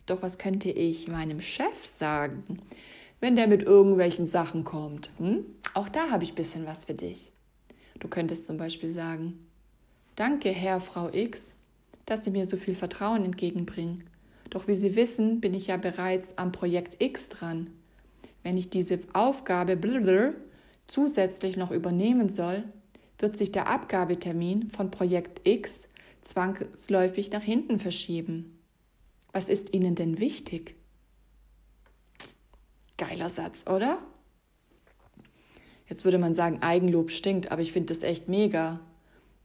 Doch 0.06 0.22
was 0.22 0.38
könnte 0.38 0.70
ich 0.70 1.08
meinem 1.08 1.40
Chef 1.40 1.84
sagen, 1.84 2.44
wenn 3.20 3.36
der 3.36 3.48
mit 3.48 3.62
irgendwelchen 3.62 4.26
Sachen 4.26 4.64
kommt? 4.64 5.10
Hm? 5.18 5.44
Auch 5.74 5.88
da 5.88 6.10
habe 6.10 6.24
ich 6.24 6.32
ein 6.32 6.36
bisschen 6.36 6.66
was 6.66 6.84
für 6.84 6.94
dich. 6.94 7.32
Du 7.98 8.08
könntest 8.08 8.46
zum 8.46 8.58
Beispiel 8.58 8.90
sagen, 8.90 9.46
danke 10.16 10.50
Herr, 10.50 10.80
Frau 10.80 11.12
X, 11.12 11.52
dass 12.06 12.24
Sie 12.24 12.30
mir 12.30 12.44
so 12.46 12.56
viel 12.56 12.74
Vertrauen 12.74 13.24
entgegenbringen. 13.24 14.04
Doch 14.50 14.68
wie 14.68 14.74
Sie 14.74 14.94
wissen, 14.94 15.40
bin 15.40 15.54
ich 15.54 15.68
ja 15.68 15.76
bereits 15.76 16.36
am 16.38 16.52
Projekt 16.52 17.02
X 17.02 17.28
dran. 17.30 17.70
Wenn 18.42 18.58
ich 18.58 18.68
diese 18.68 19.00
Aufgabe 19.14 19.76
zusätzlich 20.87 21.57
noch 21.57 21.70
übernehmen 21.70 22.28
soll, 22.28 22.64
wird 23.18 23.37
sich 23.37 23.53
der 23.53 23.68
Abgabetermin 23.68 24.70
von 24.70 24.91
Projekt 24.91 25.47
X 25.47 25.89
zwangsläufig 26.20 27.30
nach 27.30 27.43
hinten 27.43 27.78
verschieben. 27.78 28.59
Was 29.32 29.49
ist 29.49 29.74
ihnen 29.74 29.95
denn 29.95 30.20
wichtig? 30.20 30.74
Geiler 32.97 33.30
Satz, 33.30 33.64
oder? 33.66 33.99
Jetzt 35.89 36.05
würde 36.05 36.18
man 36.18 36.35
sagen, 36.35 36.62
Eigenlob 36.62 37.11
stinkt, 37.11 37.53
aber 37.53 37.62
ich 37.62 37.72
finde 37.72 37.93
das 37.93 38.03
echt 38.03 38.28
mega. 38.28 38.80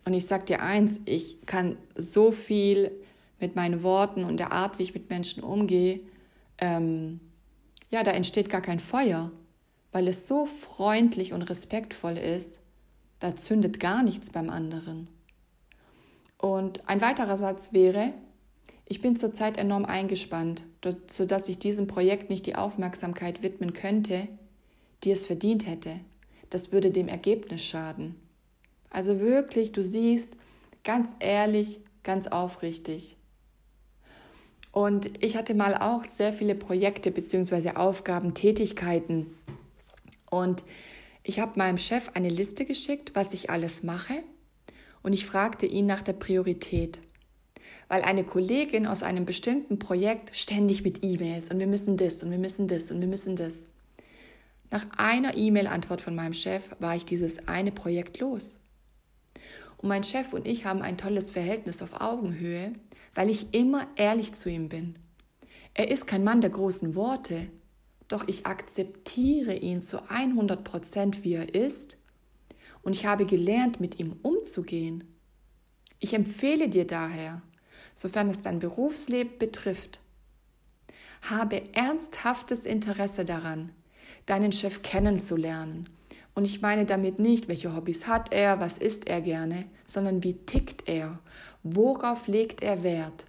Und 0.06 0.14
ich 0.14 0.26
sag 0.26 0.46
dir 0.46 0.62
eins, 0.62 1.02
ich 1.06 1.46
kann 1.46 1.78
so 1.96 2.32
viel 2.32 2.92
mit 3.40 3.56
meinen 3.56 3.84
Worten 3.84 4.24
und 4.24 4.38
der 4.38 4.52
Art, 4.52 4.80
wie 4.80 4.84
ich 4.84 4.94
mit 4.94 5.10
Menschen 5.10 5.44
umgehe, 5.44 6.02
ähm, 6.58 7.20
ja, 7.90 8.04
da 8.04 8.12
entsteht 8.12 8.50
gar 8.50 8.62
kein 8.62 8.80
Feuer, 8.80 9.32
weil 9.92 10.08
es 10.08 10.28
so 10.28 10.46
freundlich 10.46 11.34
und 11.34 11.44
respektvoll 11.44 12.18
ist, 12.18 12.60
da 13.20 13.36
zündet 13.36 13.80
gar 13.80 14.04
nichts 14.04 14.32
beim 14.32 14.50
anderen. 14.50 15.08
Und 16.38 16.88
ein 16.88 17.02
weiterer 17.02 17.38
Satz 17.38 17.74
wäre, 17.74 18.14
ich 18.86 19.02
bin 19.02 19.16
zurzeit 19.16 19.58
enorm 19.58 19.86
eingespannt, 19.86 20.64
sodass 21.08 21.50
ich 21.50 21.60
diesem 21.60 21.88
Projekt 21.88 22.30
nicht 22.30 22.46
die 22.46 22.56
Aufmerksamkeit 22.56 23.44
widmen 23.44 23.74
könnte, 23.74 24.28
die 25.04 25.12
es 25.12 25.26
verdient 25.26 25.68
hätte. 25.68 26.00
Das 26.50 26.72
würde 26.72 26.92
dem 26.92 27.08
Ergebnis 27.08 27.64
schaden. 27.64 28.16
Also 28.90 29.20
wirklich, 29.20 29.72
du 29.72 29.84
siehst, 29.84 30.36
ganz 30.84 31.16
ehrlich, 31.20 31.82
ganz 32.04 32.28
aufrichtig. 32.28 33.16
Und 34.72 35.24
ich 35.24 35.36
hatte 35.36 35.54
mal 35.54 35.76
auch 35.76 36.04
sehr 36.04 36.34
viele 36.34 36.56
Projekte 36.56 37.12
bzw. 37.12 37.72
Aufgaben, 37.72 38.34
Tätigkeiten. 38.34 39.28
Und 40.30 40.64
ich 41.24 41.40
habe 41.40 41.58
meinem 41.58 41.78
Chef 41.78 42.12
eine 42.14 42.30
Liste 42.30 42.66
geschickt, 42.66 43.12
was 43.14 43.34
ich 43.34 43.50
alles 43.50 43.84
mache. 43.84 44.24
Und 45.02 45.14
ich 45.14 45.26
fragte 45.26 45.66
ihn 45.66 45.86
nach 45.86 46.02
der 46.02 46.14
Priorität. 46.14 47.00
Weil 47.88 48.04
eine 48.04 48.24
Kollegin 48.24 48.86
aus 48.86 49.04
einem 49.04 49.26
bestimmten 49.26 49.80
Projekt 49.80 50.36
ständig 50.36 50.84
mit 50.84 51.04
E-Mails 51.04 51.50
und 51.50 51.60
wir 51.60 51.68
müssen 51.68 51.98
das 51.98 52.22
und 52.24 52.32
wir 52.32 52.38
müssen 52.38 52.68
das 52.68 52.92
und 52.92 53.00
wir 53.02 53.08
müssen 53.08 53.36
das. 53.36 53.66
Nach 54.72 54.86
einer 54.98 55.36
E-Mail-Antwort 55.36 56.02
von 56.02 56.16
meinem 56.16 56.34
Chef 56.34 56.70
war 56.80 56.96
ich 56.96 57.06
dieses 57.06 57.48
eine 57.48 57.72
Projekt 57.72 58.20
los. 58.20 58.56
Und 59.78 59.90
mein 59.90 60.04
Chef 60.04 60.34
und 60.34 60.46
ich 60.46 60.66
haben 60.66 60.82
ein 60.82 60.98
tolles 60.98 61.32
Verhältnis 61.32 61.82
auf 61.82 62.02
Augenhöhe, 62.02 62.74
weil 63.16 63.30
ich 63.30 63.54
immer 63.54 63.88
ehrlich 63.96 64.34
zu 64.34 64.50
ihm 64.50 64.70
bin. 64.70 64.96
Er 65.74 65.90
ist 65.90 66.06
kein 66.06 66.24
Mann 66.24 66.42
der 66.42 66.50
großen 66.50 66.94
Worte, 66.94 67.48
doch 68.10 68.28
ich 68.28 68.46
akzeptiere 68.46 69.56
ihn 69.56 69.82
zu 69.82 70.10
100 70.10 70.64
Prozent, 70.66 71.24
wie 71.24 71.36
er 71.36 71.56
ist, 71.56 71.96
und 72.82 72.94
ich 72.94 73.06
habe 73.06 73.26
gelernt, 73.26 73.80
mit 73.80 74.00
ihm 74.00 74.18
umzugehen. 74.22 75.06
Ich 76.00 76.14
empfehle 76.14 76.68
dir 76.68 76.86
daher, 76.86 77.42
sofern 77.96 78.30
es 78.30 78.42
dein 78.42 78.60
Berufsleben 78.60 79.38
betrifft, 79.38 80.02
habe 81.22 81.74
ernsthaftes 81.74 82.66
Interesse 82.66 83.24
daran, 83.24 83.72
deinen 84.26 84.52
Chef 84.52 84.82
kennenzulernen. 84.82 85.90
Und 86.36 86.46
ich 86.46 86.62
meine 86.62 86.86
damit 86.86 87.20
nicht, 87.20 87.48
welche 87.48 87.76
Hobbys 87.76 88.08
hat 88.08 88.32
er, 88.32 88.60
was 88.60 88.78
isst 88.78 89.08
er 89.08 89.22
gerne, 89.22 89.66
sondern 89.86 90.24
wie 90.24 90.34
tickt 90.34 90.88
er 90.88 91.20
Worauf 91.64 92.28
legt 92.28 92.64
er 92.64 92.84
Wert? 92.84 93.26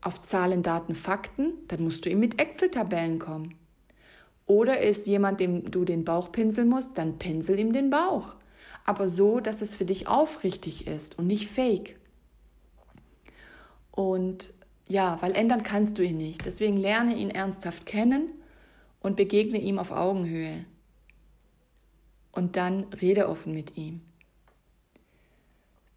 Auf 0.00 0.22
Zahlen, 0.22 0.62
Daten, 0.62 0.94
Fakten? 0.94 1.52
Dann 1.68 1.84
musst 1.84 2.04
du 2.04 2.10
ihm 2.10 2.20
mit 2.20 2.40
Excel-Tabellen 2.40 3.18
kommen. 3.18 3.54
Oder 4.46 4.80
ist 4.80 5.06
jemand, 5.06 5.40
dem 5.40 5.70
du 5.70 5.84
den 5.84 6.04
Bauch 6.04 6.30
pinseln 6.30 6.68
musst, 6.68 6.98
dann 6.98 7.18
pinsel 7.18 7.58
ihm 7.58 7.72
den 7.72 7.90
Bauch. 7.90 8.36
Aber 8.84 9.08
so, 9.08 9.40
dass 9.40 9.62
es 9.62 9.74
für 9.74 9.86
dich 9.86 10.06
aufrichtig 10.06 10.86
ist 10.86 11.18
und 11.18 11.26
nicht 11.26 11.48
fake. 11.48 11.98
Und 13.90 14.52
ja, 14.86 15.16
weil 15.22 15.32
ändern 15.32 15.62
kannst 15.62 15.98
du 15.98 16.02
ihn 16.02 16.18
nicht. 16.18 16.44
Deswegen 16.44 16.76
lerne 16.76 17.16
ihn 17.16 17.30
ernsthaft 17.30 17.86
kennen 17.86 18.30
und 19.00 19.16
begegne 19.16 19.58
ihm 19.58 19.78
auf 19.78 19.92
Augenhöhe. 19.92 20.64
Und 22.32 22.56
dann 22.56 22.84
rede 23.00 23.28
offen 23.28 23.54
mit 23.54 23.76
ihm. 23.76 24.02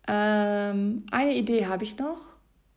Ähm, 0.08 1.06
eine 1.12 1.36
Idee 1.36 1.66
habe 1.66 1.84
ich 1.84 1.98
noch. 1.98 2.22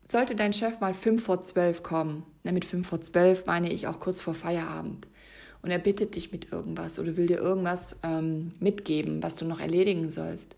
Sollte 0.06 0.34
dein 0.34 0.52
Chef 0.52 0.80
mal 0.80 0.94
fünf 0.94 1.22
vor 1.22 1.42
zwölf 1.42 1.84
kommen, 1.84 2.24
mit 2.42 2.64
fünf 2.64 2.88
vor 2.88 3.00
zwölf 3.00 3.46
meine 3.46 3.70
ich 3.70 3.86
auch 3.86 4.00
kurz 4.00 4.20
vor 4.20 4.34
Feierabend, 4.34 5.06
und 5.62 5.70
er 5.70 5.78
bittet 5.78 6.14
dich 6.14 6.32
mit 6.32 6.52
irgendwas 6.52 6.98
oder 6.98 7.16
will 7.16 7.26
dir 7.26 7.38
irgendwas 7.38 7.96
ähm, 8.02 8.52
mitgeben, 8.60 9.22
was 9.22 9.36
du 9.36 9.44
noch 9.44 9.60
erledigen 9.60 10.10
sollst, 10.10 10.56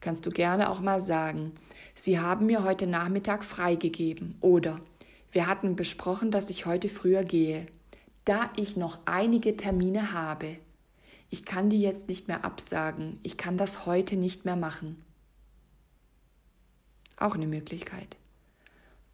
kannst 0.00 0.26
du 0.26 0.30
gerne 0.30 0.70
auch 0.70 0.80
mal 0.80 1.00
sagen, 1.00 1.52
Sie 1.94 2.20
haben 2.20 2.44
mir 2.44 2.62
heute 2.62 2.86
Nachmittag 2.86 3.42
freigegeben 3.42 4.36
oder 4.42 4.80
wir 5.32 5.46
hatten 5.46 5.76
besprochen, 5.76 6.30
dass 6.30 6.50
ich 6.50 6.66
heute 6.66 6.88
früher 6.88 7.24
gehe, 7.24 7.66
da 8.26 8.50
ich 8.56 8.76
noch 8.76 8.98
einige 9.06 9.56
Termine 9.56 10.12
habe. 10.12 10.58
Ich 11.30 11.44
kann 11.44 11.70
die 11.70 11.80
jetzt 11.80 12.08
nicht 12.08 12.28
mehr 12.28 12.44
absagen, 12.44 13.18
ich 13.22 13.36
kann 13.36 13.56
das 13.56 13.86
heute 13.86 14.16
nicht 14.16 14.44
mehr 14.44 14.56
machen. 14.56 15.02
Auch 17.16 17.34
eine 17.34 17.46
Möglichkeit. 17.46 18.16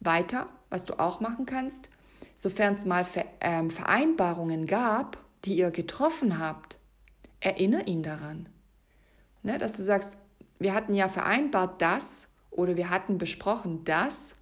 Weiter, 0.01 0.49
was 0.69 0.85
du 0.85 0.99
auch 0.99 1.21
machen 1.21 1.45
kannst, 1.45 1.89
sofern 2.33 2.75
es 2.75 2.85
mal 2.85 3.05
ähm, 3.41 3.69
Vereinbarungen 3.69 4.67
gab, 4.67 5.17
die 5.45 5.57
ihr 5.57 5.71
getroffen 5.71 6.39
habt, 6.39 6.77
erinnere 7.39 7.83
ihn 7.83 8.03
daran. 8.03 8.49
Ne, 9.43 9.57
dass 9.57 9.75
du 9.75 9.83
sagst, 9.83 10.15
wir 10.59 10.73
hatten 10.73 10.93
ja 10.93 11.09
vereinbart 11.09 11.81
das 11.81 12.27
oder 12.49 12.77
wir 12.77 12.89
hatten 12.89 13.17
besprochen 13.17 13.83
das. 13.83 14.35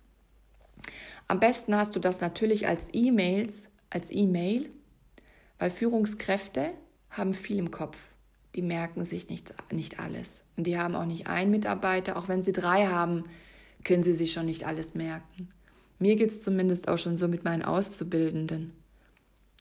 Am 1.27 1.39
besten 1.39 1.75
hast 1.75 1.95
du 1.95 1.99
das 1.99 2.21
natürlich 2.21 2.67
als 2.67 2.89
E-Mails, 2.93 3.63
als 3.89 4.11
E-Mail, 4.11 4.69
weil 5.57 5.71
Führungskräfte 5.71 6.71
haben 7.09 7.33
viel 7.33 7.57
im 7.57 7.71
Kopf. 7.71 7.97
Die 8.55 8.61
merken 8.61 9.05
sich 9.05 9.29
nicht, 9.29 9.53
nicht 9.71 9.99
alles. 9.99 10.43
Und 10.57 10.67
die 10.67 10.77
haben 10.77 10.95
auch 10.95 11.05
nicht 11.05 11.27
einen 11.27 11.51
Mitarbeiter, 11.51 12.17
auch 12.17 12.27
wenn 12.27 12.41
sie 12.41 12.51
drei 12.51 12.87
haben, 12.87 13.23
können 13.83 14.03
sie 14.03 14.13
sich 14.13 14.33
schon 14.33 14.45
nicht 14.45 14.65
alles 14.65 14.93
merken. 14.93 15.49
Mir 16.01 16.15
geht 16.15 16.31
es 16.31 16.41
zumindest 16.41 16.87
auch 16.87 16.97
schon 16.97 17.15
so 17.15 17.27
mit 17.27 17.43
meinen 17.43 17.61
Auszubildenden. 17.61 18.73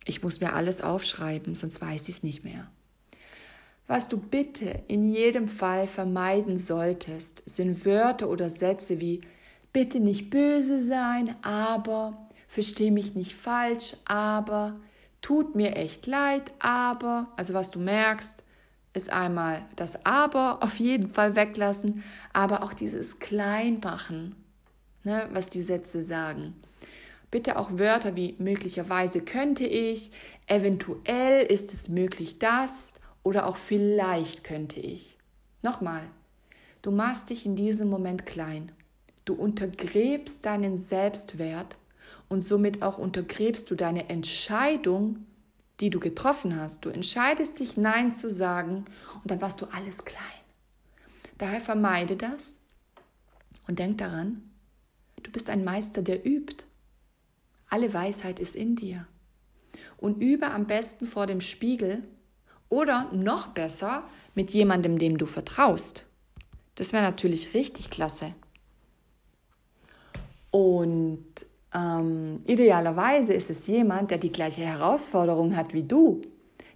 Ich 0.06 0.22
muss 0.22 0.40
mir 0.40 0.54
alles 0.54 0.80
aufschreiben, 0.80 1.54
sonst 1.54 1.82
weiß 1.82 2.08
ich 2.08 2.16
es 2.16 2.22
nicht 2.22 2.44
mehr. 2.44 2.70
Was 3.86 4.08
du 4.08 4.16
bitte 4.16 4.82
in 4.88 5.12
jedem 5.12 5.48
Fall 5.48 5.86
vermeiden 5.86 6.58
solltest, 6.58 7.42
sind 7.44 7.84
Wörter 7.84 8.30
oder 8.30 8.48
Sätze 8.48 9.02
wie 9.02 9.20
bitte 9.74 10.00
nicht 10.00 10.30
böse 10.30 10.82
sein, 10.82 11.36
aber, 11.42 12.16
versteh 12.48 12.90
mich 12.90 13.14
nicht 13.14 13.34
falsch, 13.34 13.96
aber, 14.06 14.80
tut 15.20 15.54
mir 15.54 15.76
echt 15.76 16.06
leid, 16.06 16.52
aber, 16.58 17.28
also 17.36 17.52
was 17.52 17.70
du 17.70 17.80
merkst, 17.80 18.44
ist 18.94 19.12
einmal 19.12 19.62
das 19.76 20.04
Aber 20.06 20.62
auf 20.62 20.80
jeden 20.80 21.06
Fall 21.06 21.36
weglassen, 21.36 22.02
aber 22.32 22.62
auch 22.62 22.72
dieses 22.72 23.18
Kleinmachen, 23.18 24.34
ne, 25.04 25.28
was 25.32 25.50
die 25.50 25.62
Sätze 25.62 26.02
sagen. 26.02 26.54
Bitte 27.30 27.58
auch 27.58 27.78
Wörter 27.78 28.16
wie 28.16 28.34
möglicherweise 28.38 29.20
könnte 29.20 29.64
ich, 29.64 30.10
eventuell 30.46 31.46
ist 31.46 31.72
es 31.72 31.88
möglich 31.88 32.38
das 32.38 32.92
oder 33.22 33.46
auch 33.46 33.56
vielleicht 33.56 34.42
könnte 34.42 34.80
ich. 34.80 35.16
Nochmal, 35.62 36.02
du 36.82 36.90
machst 36.90 37.30
dich 37.30 37.46
in 37.46 37.54
diesem 37.54 37.88
Moment 37.88 38.26
klein. 38.26 38.72
Du 39.24 39.34
untergräbst 39.34 40.44
deinen 40.44 40.76
Selbstwert 40.76 41.76
und 42.28 42.40
somit 42.40 42.82
auch 42.82 42.98
untergräbst 42.98 43.70
du 43.70 43.76
deine 43.76 44.08
Entscheidung, 44.08 45.26
die 45.78 45.90
du 45.90 46.00
getroffen 46.00 46.56
hast. 46.56 46.84
Du 46.84 46.88
entscheidest 46.88 47.60
dich, 47.60 47.76
Nein 47.76 48.12
zu 48.12 48.28
sagen 48.28 48.86
und 49.22 49.30
dann 49.30 49.40
warst 49.40 49.60
du 49.60 49.66
alles 49.66 50.04
klein. 50.04 50.24
Daher 51.38 51.60
vermeide 51.60 52.16
das 52.16 52.54
und 53.68 53.78
denk 53.78 53.98
daran, 53.98 54.49
du 55.22 55.30
bist 55.30 55.50
ein 55.50 55.64
Meister, 55.64 56.02
der 56.02 56.26
übt. 56.26 56.64
Alle 57.68 57.92
Weisheit 57.92 58.40
ist 58.40 58.56
in 58.56 58.76
dir. 58.76 59.06
Und 59.96 60.20
übe 60.20 60.50
am 60.50 60.66
besten 60.66 61.06
vor 61.06 61.26
dem 61.26 61.40
Spiegel 61.40 62.02
oder 62.68 63.10
noch 63.12 63.48
besser 63.48 64.04
mit 64.34 64.50
jemandem, 64.50 64.98
dem 64.98 65.18
du 65.18 65.26
vertraust. 65.26 66.06
Das 66.74 66.92
wäre 66.92 67.02
natürlich 67.02 67.54
richtig 67.54 67.90
klasse. 67.90 68.34
Und 70.50 71.24
ähm, 71.74 72.40
idealerweise 72.46 73.32
ist 73.32 73.50
es 73.50 73.66
jemand, 73.66 74.10
der 74.10 74.18
die 74.18 74.32
gleiche 74.32 74.62
Herausforderung 74.62 75.56
hat 75.56 75.74
wie 75.74 75.82
du. 75.82 76.22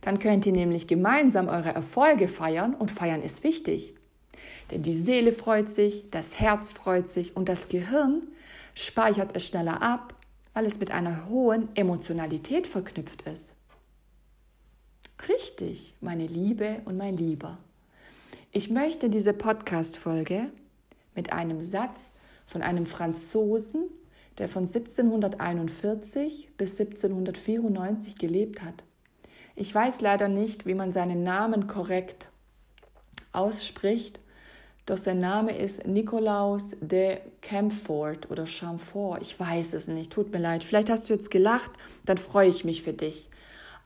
Dann 0.01 0.19
könnt 0.19 0.47
ihr 0.47 0.53
nämlich 0.53 0.87
gemeinsam 0.87 1.49
eure 1.49 1.75
Erfolge 1.75 2.29
feiern 2.29 2.75
und 2.75 2.91
feiern 2.91 3.23
ist 3.23 3.43
wichtig. 3.43 3.95
Denn 4.75 4.83
die 4.83 4.93
Seele 4.93 5.31
freut 5.31 5.69
sich, 5.69 6.09
das 6.11 6.41
Herz 6.41 6.73
freut 6.73 7.09
sich 7.09 7.37
und 7.37 7.49
das 7.49 7.69
Gehirn 7.69 8.27
speichert 8.75 9.37
es 9.37 9.47
schneller 9.47 9.81
ab, 9.83 10.17
weil 10.53 10.67
es 10.67 10.81
mit 10.81 10.91
einer 10.91 11.29
hohen 11.29 11.69
Emotionalität 11.77 12.67
verknüpft 12.67 13.23
ist. 13.23 13.55
Richtig, 15.29 15.95
meine 16.01 16.27
Liebe 16.27 16.83
und 16.87 16.97
mein 16.97 17.17
Lieber. 17.17 17.59
Ich 18.51 18.69
möchte 18.69 19.11
diese 19.11 19.33
Podcast-Folge 19.33 20.51
mit 21.15 21.33
einem 21.33 21.63
Satz 21.63 22.15
von 22.45 22.61
einem 22.61 22.85
Franzosen, 22.85 23.85
der 24.39 24.49
von 24.49 24.65
1741 24.65 26.51
bis 26.57 26.81
1794 26.81 28.17
gelebt 28.17 28.61
hat. 28.61 28.83
Ich 29.55 29.73
weiß 29.73 30.01
leider 30.01 30.27
nicht, 30.27 30.67
wie 30.67 30.75
man 30.75 30.93
seinen 30.93 31.23
Namen 31.23 31.69
korrekt 31.69 32.29
ausspricht, 33.31 34.19
doch 34.87 34.99
sein 34.99 35.19
Name 35.19 35.57
ist 35.57 35.87
Nikolaus 35.87 36.77
de 36.81 37.19
Camfort 37.41 38.31
oder 38.31 38.47
Chamfort. 38.47 39.23
Ich 39.23 39.39
weiß 39.39 39.73
es 39.73 39.89
nicht, 39.89 40.13
tut 40.13 40.31
mir 40.31 40.39
leid. 40.39 40.63
Vielleicht 40.63 40.91
hast 40.91 41.09
du 41.09 41.15
jetzt 41.15 41.31
gelacht, 41.31 41.71
dann 42.05 42.19
freue 42.19 42.49
ich 42.51 42.65
mich 42.65 42.83
für 42.83 42.93
dich. 42.93 43.31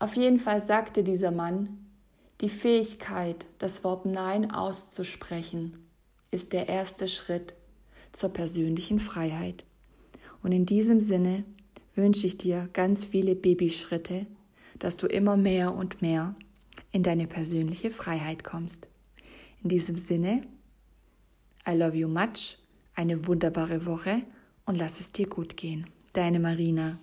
Auf 0.01 0.17
jeden 0.17 0.41
Fall 0.41 0.61
sagte 0.61 1.05
dieser 1.05 1.31
Mann, 1.31 1.87
die 2.41 2.49
Fähigkeit, 2.49 3.47
das 3.59 3.85
Wort 3.85 4.07
Nein 4.07 4.51
auszusprechen, 4.51 5.89
ist 6.31 6.53
der 6.53 6.69
erste 6.69 7.07
Schritt 7.07 7.55
zur 8.13 8.31
persönlichen 8.31 8.99
Freiheit. 8.99 9.65
Und 10.43 10.53
in 10.53 10.67
diesem 10.67 11.01
Sinne 11.01 11.45
wünsche 11.95 12.27
ich 12.27 12.39
dir 12.39 12.69
ganz 12.73 13.05
viele 13.05 13.35
Babyschritte, 13.35 14.27
dass 14.79 14.97
du 14.97 15.07
immer 15.07 15.37
mehr 15.37 15.75
und 15.75 16.03
mehr 16.03 16.35
in 16.91 17.03
deine 17.03 17.27
persönliche 17.27 17.91
Freiheit 17.91 18.45
kommst. 18.45 18.89
In 19.63 19.69
diesem 19.69 19.97
Sinne, 19.97 20.43
I 21.69 21.75
love 21.75 21.95
you 21.95 22.09
much, 22.09 22.57
eine 22.95 23.27
wunderbare 23.27 23.85
Woche 23.85 24.23
und 24.65 24.79
lass 24.79 25.01
es 25.01 25.13
dir 25.13 25.29
gut 25.29 25.55
gehen. 25.55 25.87
Deine 26.15 26.41
Marina. 26.41 26.99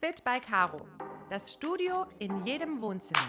Fit 0.00 0.24
by 0.24 0.40
Caro. 0.40 0.86
Das 1.28 1.52
Studio 1.52 2.06
in 2.18 2.46
jedem 2.46 2.80
Wohnzimmer. 2.80 3.28